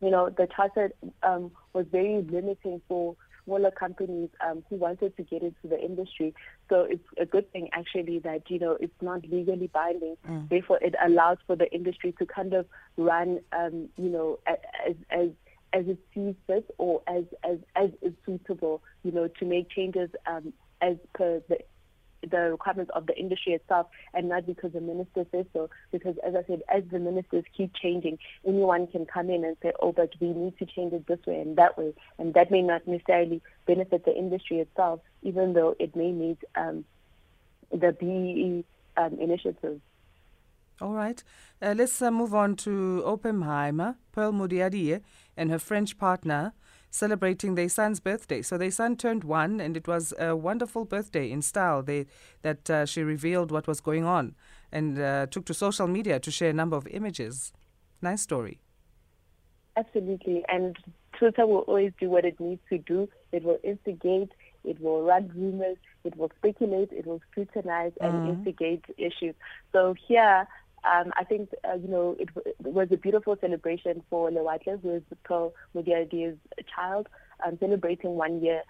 you 0.00 0.10
know, 0.10 0.30
the 0.30 0.46
charter 0.54 0.92
um, 1.24 1.50
was 1.72 1.86
very 1.90 2.22
limiting 2.22 2.80
for 2.86 3.16
smaller 3.48 3.70
companies 3.70 4.28
um, 4.46 4.62
who 4.68 4.76
wanted 4.76 5.16
to 5.16 5.22
get 5.22 5.42
into 5.42 5.64
the 5.64 5.80
industry. 5.80 6.34
So 6.68 6.86
it's 6.88 7.04
a 7.18 7.24
good 7.24 7.50
thing 7.50 7.68
actually 7.72 8.18
that 8.20 8.42
you 8.48 8.58
know 8.58 8.76
it's 8.78 9.00
not 9.00 9.22
legally 9.28 9.68
binding. 9.72 10.16
Mm. 10.28 10.48
Therefore, 10.50 10.78
it 10.82 10.94
allows 11.04 11.38
for 11.46 11.56
the 11.56 11.72
industry 11.72 12.14
to 12.18 12.26
kind 12.26 12.52
of 12.52 12.66
run, 12.96 13.40
um, 13.52 13.88
you 13.96 14.10
know, 14.10 14.38
as 14.46 14.94
as 15.10 15.28
as 15.72 15.86
it 15.86 15.98
sees 16.14 16.34
fit 16.46 16.70
or 16.78 17.02
as 17.08 17.24
as 17.42 17.58
as 17.74 17.90
is 18.02 18.12
suitable, 18.26 18.82
you 19.02 19.12
know, 19.12 19.28
to 19.38 19.44
make 19.44 19.70
changes 19.70 20.10
um, 20.26 20.52
as 20.82 20.96
per 21.14 21.40
the 21.48 21.58
the 22.22 22.50
requirements 22.50 22.90
of 22.94 23.06
the 23.06 23.16
industry 23.16 23.52
itself 23.52 23.86
and 24.14 24.28
not 24.28 24.46
because 24.46 24.72
the 24.72 24.80
minister 24.80 25.24
says 25.30 25.46
so. 25.52 25.70
Because 25.92 26.16
as 26.26 26.34
I 26.34 26.44
said, 26.46 26.62
as 26.68 26.82
the 26.90 26.98
ministers 26.98 27.44
keep 27.56 27.72
changing, 27.74 28.18
anyone 28.46 28.86
can 28.86 29.06
come 29.06 29.30
in 29.30 29.44
and 29.44 29.56
say, 29.62 29.72
oh, 29.80 29.92
but 29.92 30.10
we 30.20 30.28
need 30.28 30.58
to 30.58 30.66
change 30.66 30.92
it 30.92 31.06
this 31.06 31.20
way 31.26 31.40
and 31.40 31.56
that 31.56 31.78
way. 31.78 31.94
And 32.18 32.34
that 32.34 32.50
may 32.50 32.62
not 32.62 32.86
necessarily 32.86 33.42
benefit 33.66 34.04
the 34.04 34.14
industry 34.14 34.58
itself, 34.58 35.00
even 35.22 35.52
though 35.52 35.76
it 35.78 35.94
may 35.94 36.12
meet 36.12 36.38
um, 36.56 36.84
the 37.70 37.92
BEE 37.92 38.64
um, 38.96 39.18
initiatives. 39.20 39.80
All 40.80 40.92
right. 40.92 41.22
Uh, 41.60 41.74
let's 41.76 42.00
uh, 42.00 42.10
move 42.10 42.34
on 42.34 42.54
to 42.56 43.02
Oppenheimer, 43.04 43.96
Pearl 44.12 44.32
Modiadie, 44.32 45.00
and 45.36 45.50
her 45.50 45.58
French 45.58 45.98
partner 45.98 46.52
celebrating 46.90 47.54
their 47.54 47.68
son's 47.68 48.00
birthday. 48.00 48.42
So 48.42 48.56
their 48.58 48.70
son 48.70 48.96
turned 48.96 49.24
one, 49.24 49.60
and 49.60 49.76
it 49.76 49.86
was 49.86 50.14
a 50.18 50.34
wonderful 50.34 50.84
birthday 50.84 51.30
in 51.30 51.42
style. 51.42 51.82
They, 51.82 52.06
that 52.42 52.70
uh, 52.70 52.86
she 52.86 53.02
revealed 53.02 53.50
what 53.50 53.66
was 53.66 53.80
going 53.80 54.04
on 54.04 54.34
and 54.72 54.98
uh, 54.98 55.26
took 55.26 55.44
to 55.46 55.54
social 55.54 55.86
media 55.86 56.18
to 56.20 56.30
share 56.30 56.50
a 56.50 56.54
number 56.54 56.76
of 56.76 56.86
images. 56.88 57.52
Nice 58.02 58.22
story. 58.22 58.60
Absolutely. 59.76 60.44
And 60.48 60.76
Twitter 61.18 61.46
will 61.46 61.60
always 61.60 61.92
do 62.00 62.08
what 62.10 62.24
it 62.24 62.38
needs 62.40 62.60
to 62.68 62.78
do. 62.78 63.08
It 63.32 63.44
will 63.44 63.58
instigate, 63.62 64.30
it 64.64 64.80
will 64.80 65.02
run 65.02 65.30
rumors, 65.34 65.76
it 66.04 66.16
will 66.16 66.30
speculate, 66.38 66.92
it 66.92 67.06
will 67.06 67.20
scrutinize 67.30 67.92
and 68.00 68.12
mm-hmm. 68.12 68.30
instigate 68.30 68.84
issues. 68.96 69.34
So 69.72 69.94
here, 70.06 70.46
um, 70.84 71.12
I 71.16 71.24
think, 71.24 71.50
uh, 71.68 71.76
you 71.76 71.88
know, 71.88 72.16
it, 72.18 72.28
it, 72.46 72.56
was 72.60 72.88
a 72.90 72.96
beautiful 72.96 73.36
celebration 73.40 74.02
for 74.08 74.30
Lewatle, 74.30 74.80
who 74.80 74.94
is 74.94 75.02
Pearl 75.24 75.54
Modiadie's 75.74 76.36
child, 76.74 77.08
um, 77.44 77.58
celebrating 77.58 78.10
one 78.10 78.42
year, 78.42 78.62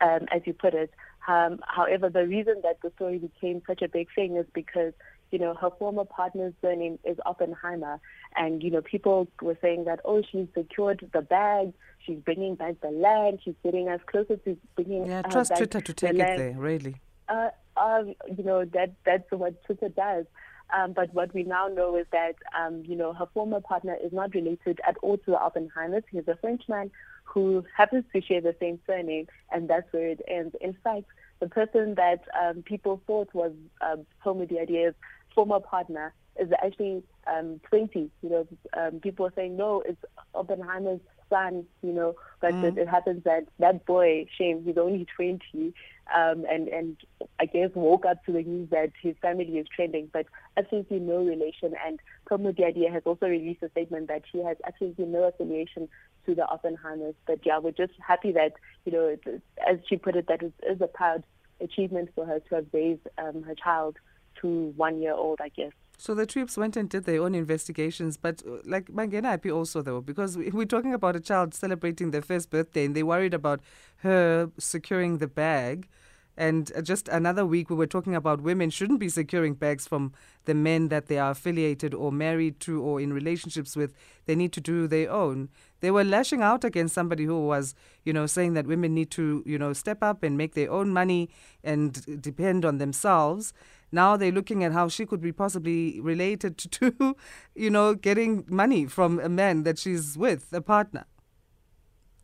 um, 0.00 0.26
as 0.32 0.42
you 0.44 0.52
put 0.52 0.74
it. 0.74 0.92
Um, 1.28 1.60
however, 1.66 2.08
the 2.08 2.26
reason 2.26 2.60
that 2.62 2.78
the 2.82 2.92
story 2.94 3.18
became 3.18 3.62
such 3.66 3.82
a 3.82 3.88
big 3.88 4.08
thing 4.14 4.36
is 4.36 4.46
because, 4.54 4.92
you 5.32 5.38
know, 5.38 5.54
her 5.54 5.70
former 5.78 6.04
partner's 6.04 6.54
surname 6.62 6.98
is 7.04 7.18
Oppenheimer. 7.26 8.00
And, 8.36 8.62
you 8.62 8.70
know, 8.70 8.80
people 8.80 9.26
were 9.42 9.58
saying 9.60 9.84
that, 9.84 10.00
oh, 10.04 10.22
she's 10.30 10.46
secured 10.54 11.08
the 11.12 11.22
bag, 11.22 11.72
she's 12.04 12.18
bringing 12.18 12.54
back 12.54 12.80
the 12.80 12.90
land, 12.90 13.40
she's 13.44 13.56
getting 13.64 13.88
us 13.88 14.00
closer 14.06 14.36
to 14.36 14.56
bringing 14.76 15.06
Yeah, 15.06 15.22
trust 15.22 15.52
Twitter 15.56 15.80
to 15.80 15.92
take 15.92 16.10
it 16.10 16.18
land. 16.18 16.40
there, 16.40 16.54
really. 16.56 16.96
Uh, 17.28 17.48
uh, 17.76 18.04
you 18.36 18.44
know, 18.44 18.64
that 18.64 18.92
that's 19.04 19.30
what 19.30 19.62
Twitter 19.64 19.88
does. 19.88 20.26
Um, 20.74 20.92
but 20.92 21.12
what 21.14 21.32
we 21.32 21.44
now 21.44 21.68
know 21.68 21.96
is 21.96 22.06
that, 22.12 22.34
um, 22.58 22.82
you 22.86 22.96
know, 22.96 23.12
her 23.12 23.26
former 23.32 23.60
partner 23.60 23.96
is 24.02 24.12
not 24.12 24.34
related 24.34 24.80
at 24.86 24.96
all 25.02 25.16
to 25.18 25.30
the 25.30 25.36
Oppenheimers. 25.36 26.02
He's 26.10 26.26
a 26.26 26.36
Frenchman 26.36 26.90
who 27.24 27.64
happens 27.76 28.04
to 28.12 28.20
share 28.20 28.40
the 28.40 28.54
same 28.58 28.80
surname, 28.86 29.26
and 29.52 29.68
that's 29.68 29.92
where 29.92 30.08
it 30.08 30.20
ends. 30.26 30.56
In 30.60 30.76
fact, 30.82 31.04
the 31.40 31.48
person 31.48 31.94
that 31.96 32.24
um, 32.40 32.62
people 32.62 33.00
thought 33.06 33.32
was 33.34 33.52
um, 33.80 34.06
Pearl 34.22 34.34
Modiadie's 34.34 34.94
former 35.34 35.60
partner 35.60 36.14
is 36.40 36.50
actually 36.62 37.02
um, 37.26 37.60
20. 37.68 38.10
You 38.22 38.30
know, 38.30 38.46
um, 38.76 39.00
people 39.00 39.26
are 39.26 39.32
saying, 39.36 39.56
no, 39.56 39.82
it's 39.86 40.02
Oppenheimer's 40.34 41.00
son, 41.28 41.64
you 41.82 41.92
know, 41.92 42.14
but 42.40 42.52
mm. 42.52 42.64
it, 42.64 42.78
it, 42.78 42.88
happens 42.88 43.24
that 43.24 43.46
that 43.58 43.84
boy, 43.86 44.26
Shame, 44.36 44.62
he's 44.64 44.78
only 44.78 45.06
20, 45.16 45.74
um, 46.14 46.44
and, 46.48 46.68
and 46.68 46.96
I 47.40 47.46
guess 47.46 47.70
woke 47.74 48.06
up 48.06 48.24
to 48.26 48.32
the 48.32 48.42
news 48.42 48.70
that 48.70 48.92
his 49.00 49.16
family 49.20 49.58
is 49.58 49.66
trending, 49.74 50.08
but 50.12 50.26
absolutely 50.56 51.00
no 51.00 51.24
relation. 51.24 51.74
And 51.84 52.00
Pearl 52.26 52.38
Modiadie 52.38 52.90
has 52.90 53.02
also 53.04 53.26
released 53.26 53.62
a 53.62 53.70
statement 53.70 54.08
that 54.08 54.22
she 54.30 54.38
has 54.38 54.56
absolutely 54.66 55.06
no 55.06 55.24
affiliation 55.24 55.88
to 56.26 56.34
the 56.34 56.42
Oppenheimers. 56.42 57.14
But 57.26 57.40
yeah, 57.44 57.58
we're 57.58 57.72
just 57.72 57.94
happy 58.06 58.32
that, 58.32 58.52
you 58.84 58.92
know, 58.92 59.06
it, 59.06 59.42
as 59.68 59.78
she 59.88 59.96
put 59.96 60.16
it, 60.16 60.26
that 60.28 60.42
it 60.42 60.52
is 60.68 60.80
a 60.80 60.86
proud 60.86 61.24
achievement 61.60 62.10
for 62.14 62.26
her 62.26 62.40
to 62.40 62.54
have 62.56 62.66
raised 62.72 63.06
um, 63.18 63.42
her 63.42 63.54
child 63.54 63.96
to 64.42 64.72
one 64.76 65.00
year 65.00 65.14
old, 65.14 65.40
I 65.40 65.48
guess. 65.48 65.72
So 65.98 66.14
the 66.14 66.26
troops 66.26 66.56
went 66.56 66.76
and 66.76 66.88
did 66.88 67.04
their 67.04 67.22
own 67.22 67.34
investigations, 67.34 68.16
but 68.16 68.42
uh, 68.46 68.58
like 68.64 68.86
Mangena 68.86 69.24
happy 69.24 69.50
also 69.50 69.80
though, 69.82 70.00
because 70.00 70.36
we're 70.36 70.66
talking 70.66 70.92
about 70.92 71.16
a 71.16 71.20
child 71.20 71.54
celebrating 71.54 72.10
their 72.10 72.22
first 72.22 72.50
birthday, 72.50 72.84
and 72.84 72.94
they 72.94 73.02
worried 73.02 73.34
about 73.34 73.60
her 73.98 74.50
securing 74.58 75.18
the 75.18 75.26
bag. 75.26 75.88
And 76.36 76.70
uh, 76.76 76.82
just 76.82 77.08
another 77.08 77.46
week, 77.46 77.70
we 77.70 77.76
were 77.76 77.86
talking 77.86 78.14
about 78.14 78.42
women 78.42 78.68
shouldn't 78.68 79.00
be 79.00 79.08
securing 79.08 79.54
bags 79.54 79.86
from 79.88 80.12
the 80.44 80.54
men 80.54 80.88
that 80.88 81.06
they 81.06 81.18
are 81.18 81.30
affiliated 81.30 81.94
or 81.94 82.12
married 82.12 82.60
to 82.60 82.82
or 82.82 83.00
in 83.00 83.12
relationships 83.12 83.74
with. 83.74 83.94
They 84.26 84.34
need 84.34 84.52
to 84.52 84.60
do 84.60 84.86
their 84.86 85.10
own. 85.10 85.48
They 85.80 85.90
were 85.90 86.04
lashing 86.04 86.42
out 86.42 86.62
against 86.62 86.94
somebody 86.94 87.24
who 87.24 87.46
was, 87.46 87.74
you 88.04 88.12
know, 88.12 88.26
saying 88.26 88.52
that 88.52 88.66
women 88.66 88.92
need 88.94 89.10
to, 89.12 89.42
you 89.46 89.58
know, 89.58 89.72
step 89.72 90.02
up 90.02 90.22
and 90.22 90.36
make 90.36 90.54
their 90.54 90.70
own 90.70 90.90
money 90.92 91.30
and 91.64 92.20
depend 92.20 92.66
on 92.66 92.78
themselves. 92.78 93.54
Now 93.92 94.16
they're 94.16 94.32
looking 94.32 94.64
at 94.64 94.72
how 94.72 94.88
she 94.88 95.06
could 95.06 95.20
be 95.20 95.32
possibly 95.32 96.00
related 96.00 96.58
to, 96.72 97.16
you 97.54 97.70
know, 97.70 97.94
getting 97.94 98.44
money 98.48 98.86
from 98.86 99.18
a 99.20 99.28
man 99.28 99.62
that 99.62 99.78
she's 99.78 100.16
with, 100.16 100.52
a 100.52 100.60
partner. 100.60 101.06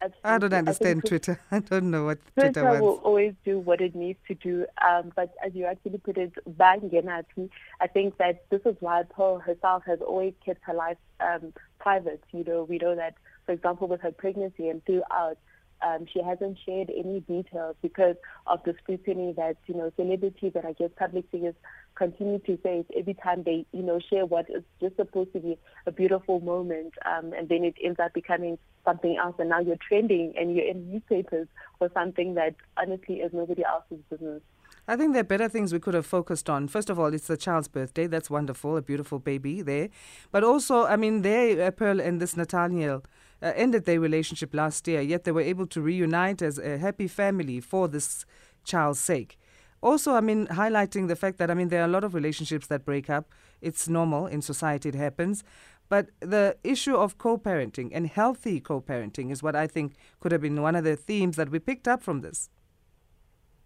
Absolutely. 0.03 0.31
I 0.31 0.39
don't 0.39 0.53
understand 0.55 1.03
I 1.05 1.09
Twitter. 1.09 1.41
I 1.53 1.59
don't 1.61 1.91
know 1.91 2.07
what 2.07 2.19
Twitter, 2.35 2.61
Twitter 2.61 2.81
will 2.81 3.01
always 3.05 3.35
do 3.45 3.61
what 3.61 3.81
it 3.81 3.95
needs 3.95 4.19
to 4.27 4.35
do. 4.35 4.67
Um, 4.85 5.13
but 5.15 5.33
as 5.45 5.55
you 5.55 5.65
actually 5.65 5.99
put 5.99 6.19
it, 6.19 6.33
Bangenati, 6.59 7.49
I 7.81 7.87
think 7.87 8.19
that 8.19 8.45
this 8.51 8.63
is 8.65 8.75
why 8.81 9.05
Pearl 9.05 9.39
herself 9.39 9.85
has 9.87 10.01
always 10.01 10.35
kept 10.45 10.61
her 10.65 10.75
life 10.75 10.97
um, 11.21 11.53
private. 11.79 12.23
You 12.33 12.43
know, 12.43 12.65
we 12.65 12.79
know 12.79 12.97
that, 12.97 13.15
for 13.47 13.53
example, 13.53 13.87
with 13.87 14.01
her 14.01 14.11
pregnancy 14.11 14.69
and 14.69 14.85
throughout, 14.85 15.39
um, 15.85 16.07
she 16.13 16.23
hasn't 16.23 16.59
shared 16.65 16.91
any 16.91 17.21
details 17.21 17.77
because 17.83 18.17
of 18.47 18.61
the 18.65 18.75
scrutiny 18.83 19.33
that, 19.37 19.57
you 19.67 19.75
know, 19.75 19.93
celebrities 19.97 20.53
and 20.55 20.67
I 20.67 20.73
guess 20.73 20.91
public 20.97 21.25
figures 21.31 21.55
continue 21.95 22.39
to 22.41 22.57
face 22.59 22.87
every 22.97 23.15
time 23.15 23.43
they, 23.45 23.67
you 23.73 23.83
know, 23.83 23.99
share 24.11 24.27
what 24.27 24.49
is 24.51 24.63
just 24.81 24.97
supposed 24.97 25.33
to 25.33 25.41
be 25.41 25.59
a 25.87 25.93
beautiful 25.93 26.41
moment 26.41 26.95
um, 27.05 27.33
and 27.33 27.49
then 27.49 27.65
it 27.65 27.75
ends 27.83 27.99
up 28.01 28.13
becoming 28.15 28.59
something 28.85 29.17
else 29.23 29.37
and 29.39 29.49
now 29.49 29.61
you're 29.61 29.77
trending 29.89 30.33
and 30.39 30.55
you're 30.55 30.67
in 30.67 30.91
newspapers 30.91 31.49
for 31.79 31.91
something 31.95 32.35
that 32.35 32.55
honestly 32.77 33.17
is 33.17 33.33
nobody 33.33 33.63
else's 33.65 34.05
business. 34.11 34.43
I 34.89 34.97
think 34.97 35.13
there 35.13 35.21
are 35.21 35.25
better 35.25 35.49
things 35.49 35.73
we 35.73 35.79
could 35.79 35.95
have 35.95 36.07
focused 36.07 36.51
on. 36.51 36.67
First 36.67 36.91
of 36.91 36.99
all, 36.99 37.15
it's 37.15 37.29
the 37.29 37.37
child's 37.37 37.69
birthday. 37.69 38.09
That's 38.09 38.29
wonderful, 38.29 38.77
a 38.77 38.83
beautiful 38.83 39.21
baby 39.21 39.63
there. 39.63 39.91
But 40.33 40.43
also, 40.43 40.87
I 40.87 40.97
mean, 40.97 41.23
there, 41.23 41.71
Pearl 41.71 42.01
and 42.01 42.21
this 42.21 42.37
Nathaniel, 42.37 43.05
uh, 43.43 43.53
ended 43.57 43.85
their 43.85 44.01
relationship 44.01 44.55
last 44.55 44.87
year, 44.87 45.01
yet 45.01 45.25
they 45.25 45.33
were 45.33 45.41
able 45.41 45.67
to 45.67 45.81
reunite 45.81 46.43
as 46.43 46.59
a 46.59 46.79
happy 46.79 47.09
family 47.09 47.61
for 47.61 47.89
this 47.89 48.25
child's 48.65 49.01
sake. 49.01 49.39
Also, 49.83 50.15
I 50.15 50.21
mean, 50.21 50.47
highlighting 50.47 51.09
the 51.09 51.17
fact 51.17 51.39
that, 51.39 51.51
I 51.51 51.55
mean, 51.55 51.69
there 51.69 51.83
are 51.83 51.87
a 51.87 51.89
lot 51.89 52.05
of 52.05 52.15
relationships 52.15 52.69
that 52.69 52.85
break 52.85 53.11
up. 53.11 53.33
It's 53.61 53.89
normal 53.89 54.27
in 54.27 54.41
society, 54.41 54.91
it 54.91 54.95
happens. 54.95 55.43
But 55.89 56.11
the 56.21 56.57
issue 56.63 56.95
of 56.95 57.19
co 57.19 57.37
parenting 57.37 57.91
and 57.93 58.07
healthy 58.07 58.61
co 58.61 58.81
parenting 58.81 59.31
is 59.31 59.43
what 59.43 59.57
I 59.57 59.67
think 59.67 59.95
could 60.21 60.33
have 60.33 60.41
been 60.41 60.63
one 60.63 60.77
of 60.77 60.85
the 60.85 60.97
themes 60.97 61.37
that 61.37 61.51
we 61.51 61.59
picked 61.59 61.89
up 61.89 62.03
from 62.03 62.21
this. 62.21 62.49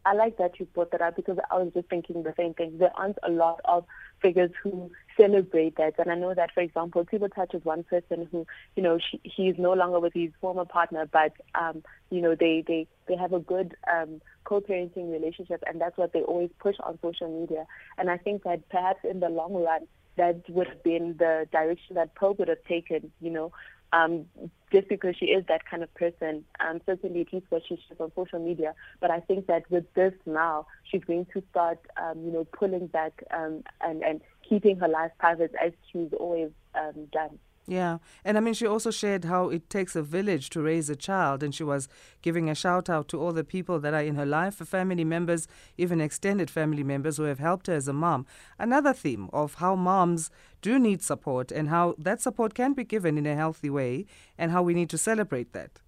I 0.07 0.13
like 0.13 0.39
that 0.39 0.61
you 0.61 0.67
brought 0.67 0.93
that 0.93 1.03
up 1.03 1.17
because 1.17 1.37
I 1.51 1.57
was 1.57 1.73
just 1.75 1.89
thinking 1.89 2.23
the 2.23 2.33
same 2.37 2.55
thing. 2.55 2.79
There 2.79 2.93
aren't 2.95 3.19
a 3.25 3.31
lot 3.31 3.61
of 3.65 3.85
figures 4.23 4.53
who 4.63 4.91
celebrate 5.17 5.77
that. 5.77 5.99
And 5.99 6.13
I 6.13 6.15
know 6.15 6.33
that, 6.33 6.53
for 6.55 6.61
example, 6.61 7.05
Tbo 7.05 7.35
Touch 7.35 7.55
is 7.55 7.65
one 7.65 7.83
person 7.83 8.29
who, 8.31 8.47
you 8.77 8.85
know, 8.85 8.99
she, 8.99 9.21
he 9.25 9.49
is 9.49 9.57
no 9.59 9.73
longer 9.73 9.99
with 9.99 10.15
his 10.15 10.31
former 10.41 10.65
partner, 10.65 11.09
but, 11.11 11.33
um, 11.57 11.83
you 12.11 12.21
know, 12.21 12.37
they, 12.39 12.63
they, 12.67 12.87
they 13.09 13.17
have 13.17 13.33
a 13.33 13.41
good 13.41 13.77
um, 13.93 14.21
co-parenting 14.45 15.11
relationship, 15.11 15.63
and 15.67 15.81
that's 15.81 15.99
what 15.99 16.13
they 16.13 16.23
always 16.23 16.51
push 16.61 16.77
on 16.85 16.99
social 17.03 17.41
media. 17.41 17.67
And 17.99 18.09
I 18.09 18.17
think 18.17 18.45
that 18.45 18.69
perhaps 18.69 19.01
in 19.03 19.19
the 19.19 19.29
long 19.29 19.55
run, 19.55 19.89
that 20.17 20.49
would 20.49 20.69
have 20.69 20.83
been 20.83 21.17
the 21.19 21.47
direction 21.53 21.97
that 21.97 22.15
Pope 22.15 22.39
would 22.39 22.49
have 22.49 22.65
taken, 22.65 23.13
you 23.21 23.31
know, 23.31 23.53
um, 23.93 24.27
just 24.73 24.89
because 24.89 25.15
she 25.17 25.27
is 25.27 25.45
that 25.47 25.65
kind 25.65 25.83
of 25.83 25.93
person. 25.95 26.45
Um, 26.61 26.81
certainly, 26.87 27.21
at 27.23 27.33
least 27.33 27.47
what 27.51 27.63
she 27.69 27.77
shares 27.77 28.01
on 28.01 28.13
social 28.15 28.39
media. 28.39 28.75
But 29.01 29.11
I 29.11 29.21
think 29.21 29.47
that 29.47 29.71
with 29.71 29.93
this 29.95 30.15
now, 30.27 30.67
she's 30.85 31.05
going 31.05 31.27
to 31.35 31.43
start, 31.51 31.79
um, 31.97 32.25
you 32.25 32.33
know, 32.33 32.45
pulling 32.45 32.89
back 32.89 33.23
um, 33.31 33.63
and 33.81 34.03
and 34.03 34.21
keeping 34.49 34.77
her 34.79 34.89
life 34.89 35.13
private 35.19 35.55
as 35.63 35.73
she's 35.91 36.13
always 36.19 36.51
um, 36.75 37.07
done. 37.13 37.39
Yeah. 37.69 37.99
And 38.25 38.37
I 38.37 38.41
mean, 38.41 38.55
she 38.55 38.67
also 38.67 38.91
shared 38.91 39.25
how 39.25 39.49
it 39.49 39.69
takes 39.69 39.97
a 39.97 40.03
village 40.03 40.51
to 40.51 40.63
raise 40.63 40.89
a 40.89 40.97
child. 40.97 41.43
And 41.43 41.55
she 41.55 41.65
was 41.65 41.89
giving 42.23 42.49
a 42.49 42.55
shout 42.55 42.89
out 42.89 43.09
to 43.09 43.21
all 43.21 43.33
the 43.33 43.45
people 43.45 43.81
that 43.81 43.93
are 43.93 44.03
in 44.03 44.15
her 44.15 44.27
life, 44.27 44.55
family 44.55 45.05
members, 45.05 45.49
even 45.77 46.01
extended 46.01 46.49
family 46.49 46.85
members 46.85 47.17
who 47.17 47.25
have 47.25 47.41
helped 47.41 47.67
her 47.67 47.75
as 47.75 47.89
a 47.89 47.93
mom. 47.93 48.25
Another 48.59 48.93
theme 48.93 49.29
of 49.33 49.55
how 49.55 49.75
moms 49.75 50.31
do 50.63 50.79
need 50.79 51.03
support 51.03 51.51
and 51.51 51.69
how 51.69 51.95
that 51.99 52.21
support 52.21 52.55
can 52.55 52.73
be 52.73 52.85
given 52.85 53.19
in 53.19 53.27
a 53.27 53.35
healthy 53.35 53.71
way 53.71 54.07
and 54.39 54.53
how 54.53 54.63
we 54.63 54.75
need 54.75 54.91
to 54.91 54.99
celebrate 54.99 55.53
that. 55.53 55.81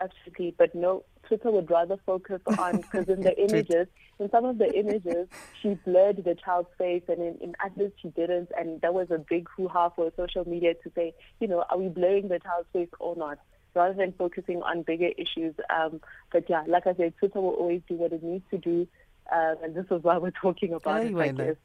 Absolutely. 0.00 0.54
But 0.56 0.74
no, 0.74 1.04
Twitter 1.26 1.50
would 1.50 1.70
rather 1.70 1.96
focus 2.04 2.40
on 2.58 2.76
because 2.80 3.08
in 3.08 3.22
the 3.22 3.36
images, 3.38 3.86
in 4.18 4.30
some 4.30 4.44
of 4.44 4.58
the 4.58 4.72
images, 4.72 5.28
she 5.60 5.74
blurred 5.84 6.22
the 6.24 6.34
child's 6.34 6.68
face, 6.78 7.02
and 7.08 7.18
in, 7.20 7.38
in 7.40 7.54
others 7.64 7.92
she 8.00 8.08
didn't, 8.08 8.50
and 8.58 8.80
that 8.80 8.94
was 8.94 9.10
a 9.10 9.18
big 9.18 9.48
hoo-ha 9.56 9.90
for 9.90 10.12
social 10.16 10.48
media 10.48 10.74
to 10.74 10.92
say, 10.94 11.14
you 11.40 11.48
know, 11.48 11.64
are 11.70 11.78
we 11.78 11.88
blurring 11.88 12.28
the 12.28 12.38
child's 12.38 12.68
face 12.72 12.88
or 13.00 13.16
not? 13.16 13.38
Rather 13.74 13.94
than 13.94 14.12
focusing 14.12 14.62
on 14.62 14.82
bigger 14.82 15.10
issues. 15.18 15.52
Um, 15.68 16.00
but 16.32 16.48
yeah, 16.48 16.62
like 16.68 16.86
I 16.86 16.94
said, 16.94 17.14
Twitter 17.18 17.40
will 17.40 17.54
always 17.54 17.82
do 17.88 17.94
what 17.96 18.12
it 18.12 18.22
needs 18.22 18.44
to 18.50 18.58
do, 18.58 18.86
uh, 19.32 19.54
and 19.62 19.74
this 19.74 19.86
is 19.90 20.02
why 20.02 20.18
we're 20.18 20.30
talking 20.30 20.72
about 20.74 21.04
it. 21.04 21.16
I 21.16 21.28
guess. 21.32 21.56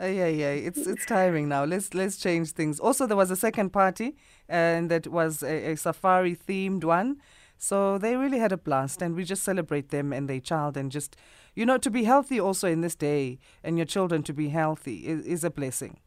Uh, 0.00 0.06
yeah, 0.06 0.26
yeah, 0.26 0.50
it's 0.50 0.86
it's 0.88 1.06
tiring 1.06 1.48
now. 1.48 1.64
Let's 1.64 1.94
let's 1.94 2.16
change 2.16 2.50
things. 2.50 2.80
Also, 2.80 3.06
there 3.06 3.16
was 3.16 3.30
a 3.30 3.36
second 3.36 3.70
party, 3.70 4.16
and 4.48 4.90
that 4.90 5.06
was 5.06 5.42
a, 5.42 5.72
a 5.72 5.76
safari 5.76 6.34
themed 6.34 6.82
one. 6.82 7.20
So 7.58 7.98
they 7.98 8.16
really 8.16 8.38
had 8.38 8.52
a 8.52 8.56
blast, 8.56 9.02
and 9.02 9.14
we 9.14 9.24
just 9.24 9.42
celebrate 9.42 9.88
them 9.88 10.12
and 10.12 10.28
their 10.28 10.40
child, 10.40 10.76
and 10.76 10.90
just, 10.90 11.16
you 11.54 11.64
know, 11.64 11.78
to 11.78 11.90
be 11.90 12.04
healthy 12.04 12.38
also 12.38 12.68
in 12.68 12.80
this 12.82 12.94
day, 12.94 13.38
and 13.62 13.78
your 13.78 13.86
children 13.86 14.22
to 14.24 14.32
be 14.32 14.48
healthy 14.48 15.06
is, 15.06 15.24
is 15.24 15.44
a 15.44 15.50
blessing. 15.50 15.98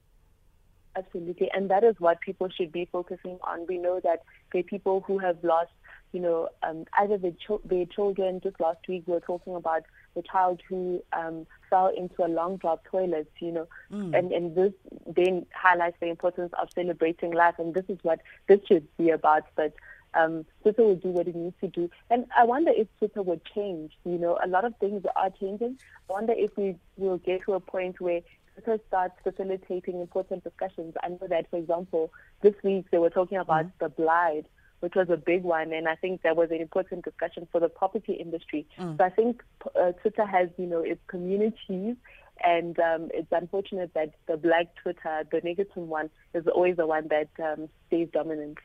Absolutely, 0.95 1.49
and 1.53 1.69
that 1.69 1.83
is 1.83 1.95
what 1.99 2.19
people 2.21 2.49
should 2.49 2.71
be 2.71 2.87
focusing 2.91 3.37
on. 3.43 3.65
We 3.67 3.77
know 3.77 3.99
that 4.03 4.23
are 4.55 4.63
people 4.63 5.03
who 5.05 5.19
have 5.19 5.37
lost, 5.43 5.71
you 6.11 6.19
know, 6.19 6.49
um, 6.63 6.85
either 6.99 7.17
their, 7.19 7.33
cho- 7.45 7.61
their 7.63 7.85
children. 7.85 8.39
Just 8.41 8.59
last 8.59 8.79
week, 8.87 9.03
we 9.05 9.13
were 9.13 9.19
talking 9.19 9.53
about 9.53 9.83
the 10.15 10.23
child 10.23 10.59
who 10.67 11.03
um, 11.13 11.45
fell 11.69 11.91
into 11.95 12.25
a 12.25 12.27
long 12.27 12.57
drop 12.57 12.83
toilet, 12.85 13.31
you 13.39 13.51
know, 13.51 13.67
mm. 13.91 14.17
and, 14.17 14.31
and 14.31 14.55
this 14.55 14.73
then 15.05 15.45
highlights 15.53 15.97
the 15.99 16.07
importance 16.07 16.51
of 16.59 16.69
celebrating 16.73 17.31
life, 17.31 17.55
and 17.59 17.75
this 17.75 17.85
is 17.89 17.99
what 18.01 18.19
this 18.47 18.59
should 18.67 18.87
be 18.97 19.11
about. 19.11 19.43
But 19.55 19.73
um, 20.13 20.45
Twitter 20.61 20.83
will 20.83 20.95
do 20.95 21.09
what 21.09 21.27
it 21.27 21.35
needs 21.35 21.55
to 21.61 21.67
do. 21.67 21.89
And 22.09 22.25
I 22.37 22.43
wonder 22.43 22.71
if 22.75 22.87
Twitter 22.99 23.21
will 23.21 23.41
change. 23.55 23.91
You 24.05 24.17
know, 24.17 24.37
a 24.43 24.47
lot 24.47 24.65
of 24.65 24.75
things 24.77 25.03
are 25.15 25.29
changing. 25.29 25.77
I 26.09 26.13
wonder 26.13 26.33
if 26.35 26.55
we 26.57 26.75
will 26.97 27.17
get 27.17 27.43
to 27.45 27.53
a 27.53 27.59
point 27.59 27.99
where 27.99 28.21
Twitter 28.53 28.81
starts 28.87 29.15
facilitating 29.23 30.01
important 30.01 30.43
discussions. 30.43 30.95
I 31.03 31.09
know 31.09 31.27
that, 31.29 31.49
for 31.49 31.57
example, 31.57 32.11
this 32.41 32.55
week 32.63 32.85
they 32.91 32.97
were 32.97 33.09
talking 33.09 33.37
about 33.37 33.65
mm-hmm. 33.65 33.85
the 33.85 33.89
blind, 33.89 34.45
which 34.79 34.95
was 34.95 35.09
a 35.09 35.17
big 35.17 35.43
one, 35.43 35.73
and 35.73 35.87
I 35.87 35.95
think 35.95 36.21
that 36.23 36.35
was 36.35 36.49
an 36.51 36.61
important 36.61 37.05
discussion 37.05 37.47
for 37.51 37.59
the 37.59 37.69
property 37.69 38.13
industry. 38.13 38.67
Mm. 38.79 38.97
So 38.97 39.03
I 39.03 39.09
think 39.09 39.43
uh, 39.75 39.91
Twitter 39.93 40.25
has, 40.25 40.49
you 40.57 40.67
know, 40.67 40.81
its 40.81 41.01
communities, 41.07 41.95
and 42.43 42.79
um, 42.79 43.09
it's 43.13 43.31
unfortunate 43.31 43.93
that 43.95 44.13
the 44.27 44.37
black 44.37 44.67
Twitter, 44.81 45.23
the 45.31 45.41
negative 45.43 45.87
one, 45.87 46.09
is 46.33 46.45
always 46.47 46.77
the 46.77 46.85
one 46.85 47.07
that 47.09 47.29
um, 47.43 47.69
stays 47.87 48.07
dominant. 48.13 48.59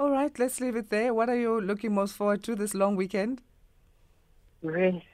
All 0.00 0.10
right, 0.10 0.36
let's 0.38 0.60
leave 0.60 0.76
it 0.76 0.90
there. 0.90 1.12
What 1.12 1.28
are 1.28 1.36
you 1.36 1.60
looking 1.60 1.92
most 1.92 2.14
forward 2.14 2.44
to 2.44 2.54
this 2.54 2.72
long 2.72 2.94
weekend? 2.94 3.42
Rest. 4.62 5.04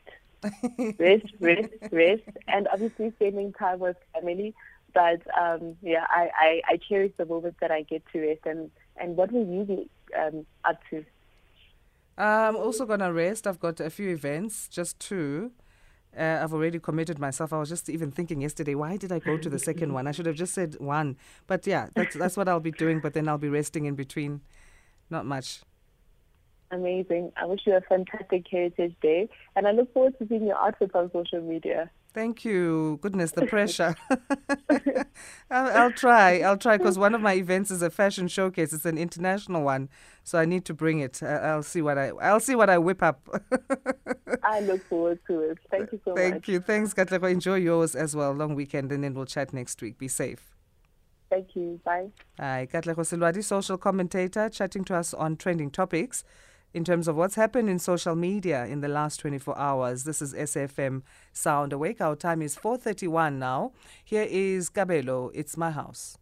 rest, 0.99 1.25
rest, 1.41 1.73
rest, 1.91 2.23
and 2.49 2.69
obviously 2.71 3.11
spending 3.13 3.55
time 3.55 3.79
with 3.79 3.97
family. 4.13 4.55
But 4.93 5.23
um, 5.41 5.77
yeah, 5.81 6.05
I, 6.11 6.29
I, 6.39 6.63
I, 6.69 6.77
cherish 6.77 7.13
the 7.17 7.25
moments 7.25 7.57
that 7.63 7.71
I 7.71 7.81
get 7.81 8.03
to 8.13 8.21
rest. 8.21 8.43
And, 8.45 8.71
and 8.99 9.17
what 9.17 9.33
will 9.33 9.47
you 9.47 9.65
be 9.65 9.91
um, 10.17 10.45
up 10.67 10.79
to? 10.91 11.03
I'm 12.19 12.55
also 12.55 12.85
going 12.85 13.01
to 13.01 13.11
rest. 13.11 13.47
I've 13.47 13.59
got 13.59 13.81
a 13.81 13.89
few 13.89 14.11
events, 14.11 14.69
just 14.69 15.01
two. 15.01 15.51
Uh, 16.17 16.41
I've 16.43 16.53
already 16.53 16.79
committed 16.79 17.19
myself. 17.19 17.55
I 17.55 17.59
was 17.59 17.71
just 17.71 17.89
even 17.89 18.11
thinking 18.11 18.43
yesterday, 18.43 18.75
why 18.75 18.99
did 18.99 19.11
I 19.11 19.19
go 19.19 19.39
to 19.39 19.49
the 19.49 19.59
second 19.59 19.93
one? 19.95 20.07
I 20.07 20.13
should 20.13 20.27
have 20.27 20.37
just 20.37 20.53
said 20.53 20.77
one. 20.79 21.17
But 21.47 21.67
yeah, 21.67 21.89
that's 21.95 22.15
that's 22.15 22.37
what 22.37 22.49
I'll 22.49 22.61
be 22.61 22.71
doing. 22.71 23.01
But 23.01 23.15
then 23.15 23.29
I'll 23.29 23.39
be 23.39 23.49
resting 23.49 23.87
in 23.87 23.95
between. 23.95 24.43
Not 25.15 25.27
much. 25.27 25.61
Amazing. 26.73 27.31
I 27.41 27.47
wish 27.47 27.61
you 27.67 27.77
a 27.77 27.81
fantastic 27.83 28.47
Heritage 28.51 28.97
Day, 29.01 29.29
and 29.55 29.69
I 29.69 29.71
look 29.71 29.95
forward 29.95 30.19
to 30.19 30.27
seeing 30.27 30.45
your 30.45 30.57
outfits 30.57 30.91
on 30.93 31.09
social 31.13 31.41
media. 31.41 31.89
Thank 32.13 32.45
you. 32.45 32.99
Goodness, 33.01 33.31
the 33.31 33.47
pressure. 33.47 33.95
I'll, 35.53 35.79
I'll, 35.79 35.93
try. 35.93 36.41
I'll 36.41 36.57
try 36.57 36.79
because 36.79 36.99
one 36.99 37.15
of 37.15 37.21
my 37.21 37.35
events 37.35 37.71
is 37.71 37.81
a 37.81 37.91
fashion 37.91 38.27
showcase. 38.27 38.73
It's 38.73 38.87
an 38.87 38.99
international 38.99 39.63
one, 39.63 39.89
so 40.25 40.37
I 40.37 40.47
need 40.47 40.65
to 40.65 40.75
bring 40.75 40.99
it. 40.99 41.23
I'll 41.23 41.63
see 41.63 41.81
what 41.81 41.97
I. 41.97 42.09
I'll 42.21 42.41
see 42.41 42.57
what 42.57 42.69
I 42.69 42.79
whip 42.79 43.01
up. 43.01 43.21
I 44.43 44.59
look 44.63 44.85
forward 44.89 45.21
to 45.29 45.43
it. 45.43 45.59
Thank 45.71 45.93
you 45.93 46.01
so 46.05 46.17
Thank 46.17 46.35
much. 46.35 46.45
Thank 46.45 46.49
you. 46.49 46.59
Thanks, 46.59 46.93
Katleho. 46.93 47.31
Enjoy 47.31 47.55
yours 47.55 47.95
as 47.95 48.17
well. 48.17 48.33
Long 48.33 48.57
weekend, 48.57 48.91
and 48.91 49.05
then 49.05 49.15
we'll 49.15 49.27
chat 49.27 49.53
next 49.53 49.81
week. 49.81 49.97
Be 49.97 50.09
safe. 50.09 50.54
Thank 51.35 51.57
you. 51.57 51.81
Bye. 51.85 52.11
Hi, 52.39 52.69
Katleho 52.73 52.99
Selwadi, 52.99 53.43
social 53.43 53.77
commentator, 53.77 54.49
chatting 54.49 54.85
to 54.85 54.95
us 54.95 55.13
on 55.13 55.37
trending 55.37 55.69
topics 55.69 56.23
in 56.73 56.85
terms 56.85 57.09
of 57.09 57.17
what's 57.17 57.35
happened 57.35 57.69
in 57.69 57.81
social 57.81 58.15
media 58.15 58.67
in 58.67 58.83
the 58.83 58.87
last 58.87 59.19
24 59.19 59.59
hours. 59.59 60.05
This 60.05 60.23
is 60.23 60.33
SFM 60.33 61.03
Sound 61.33 61.73
Awake. 61.73 62.01
Our 62.01 62.15
time 62.15 62.41
is 62.41 62.55
4:31 62.55 63.41
now. 63.41 63.73
Here 64.05 64.29
is 64.31 64.71
Gabelo. 64.71 65.33
It's 65.35 65.57
my 65.57 65.73
house. 65.73 66.19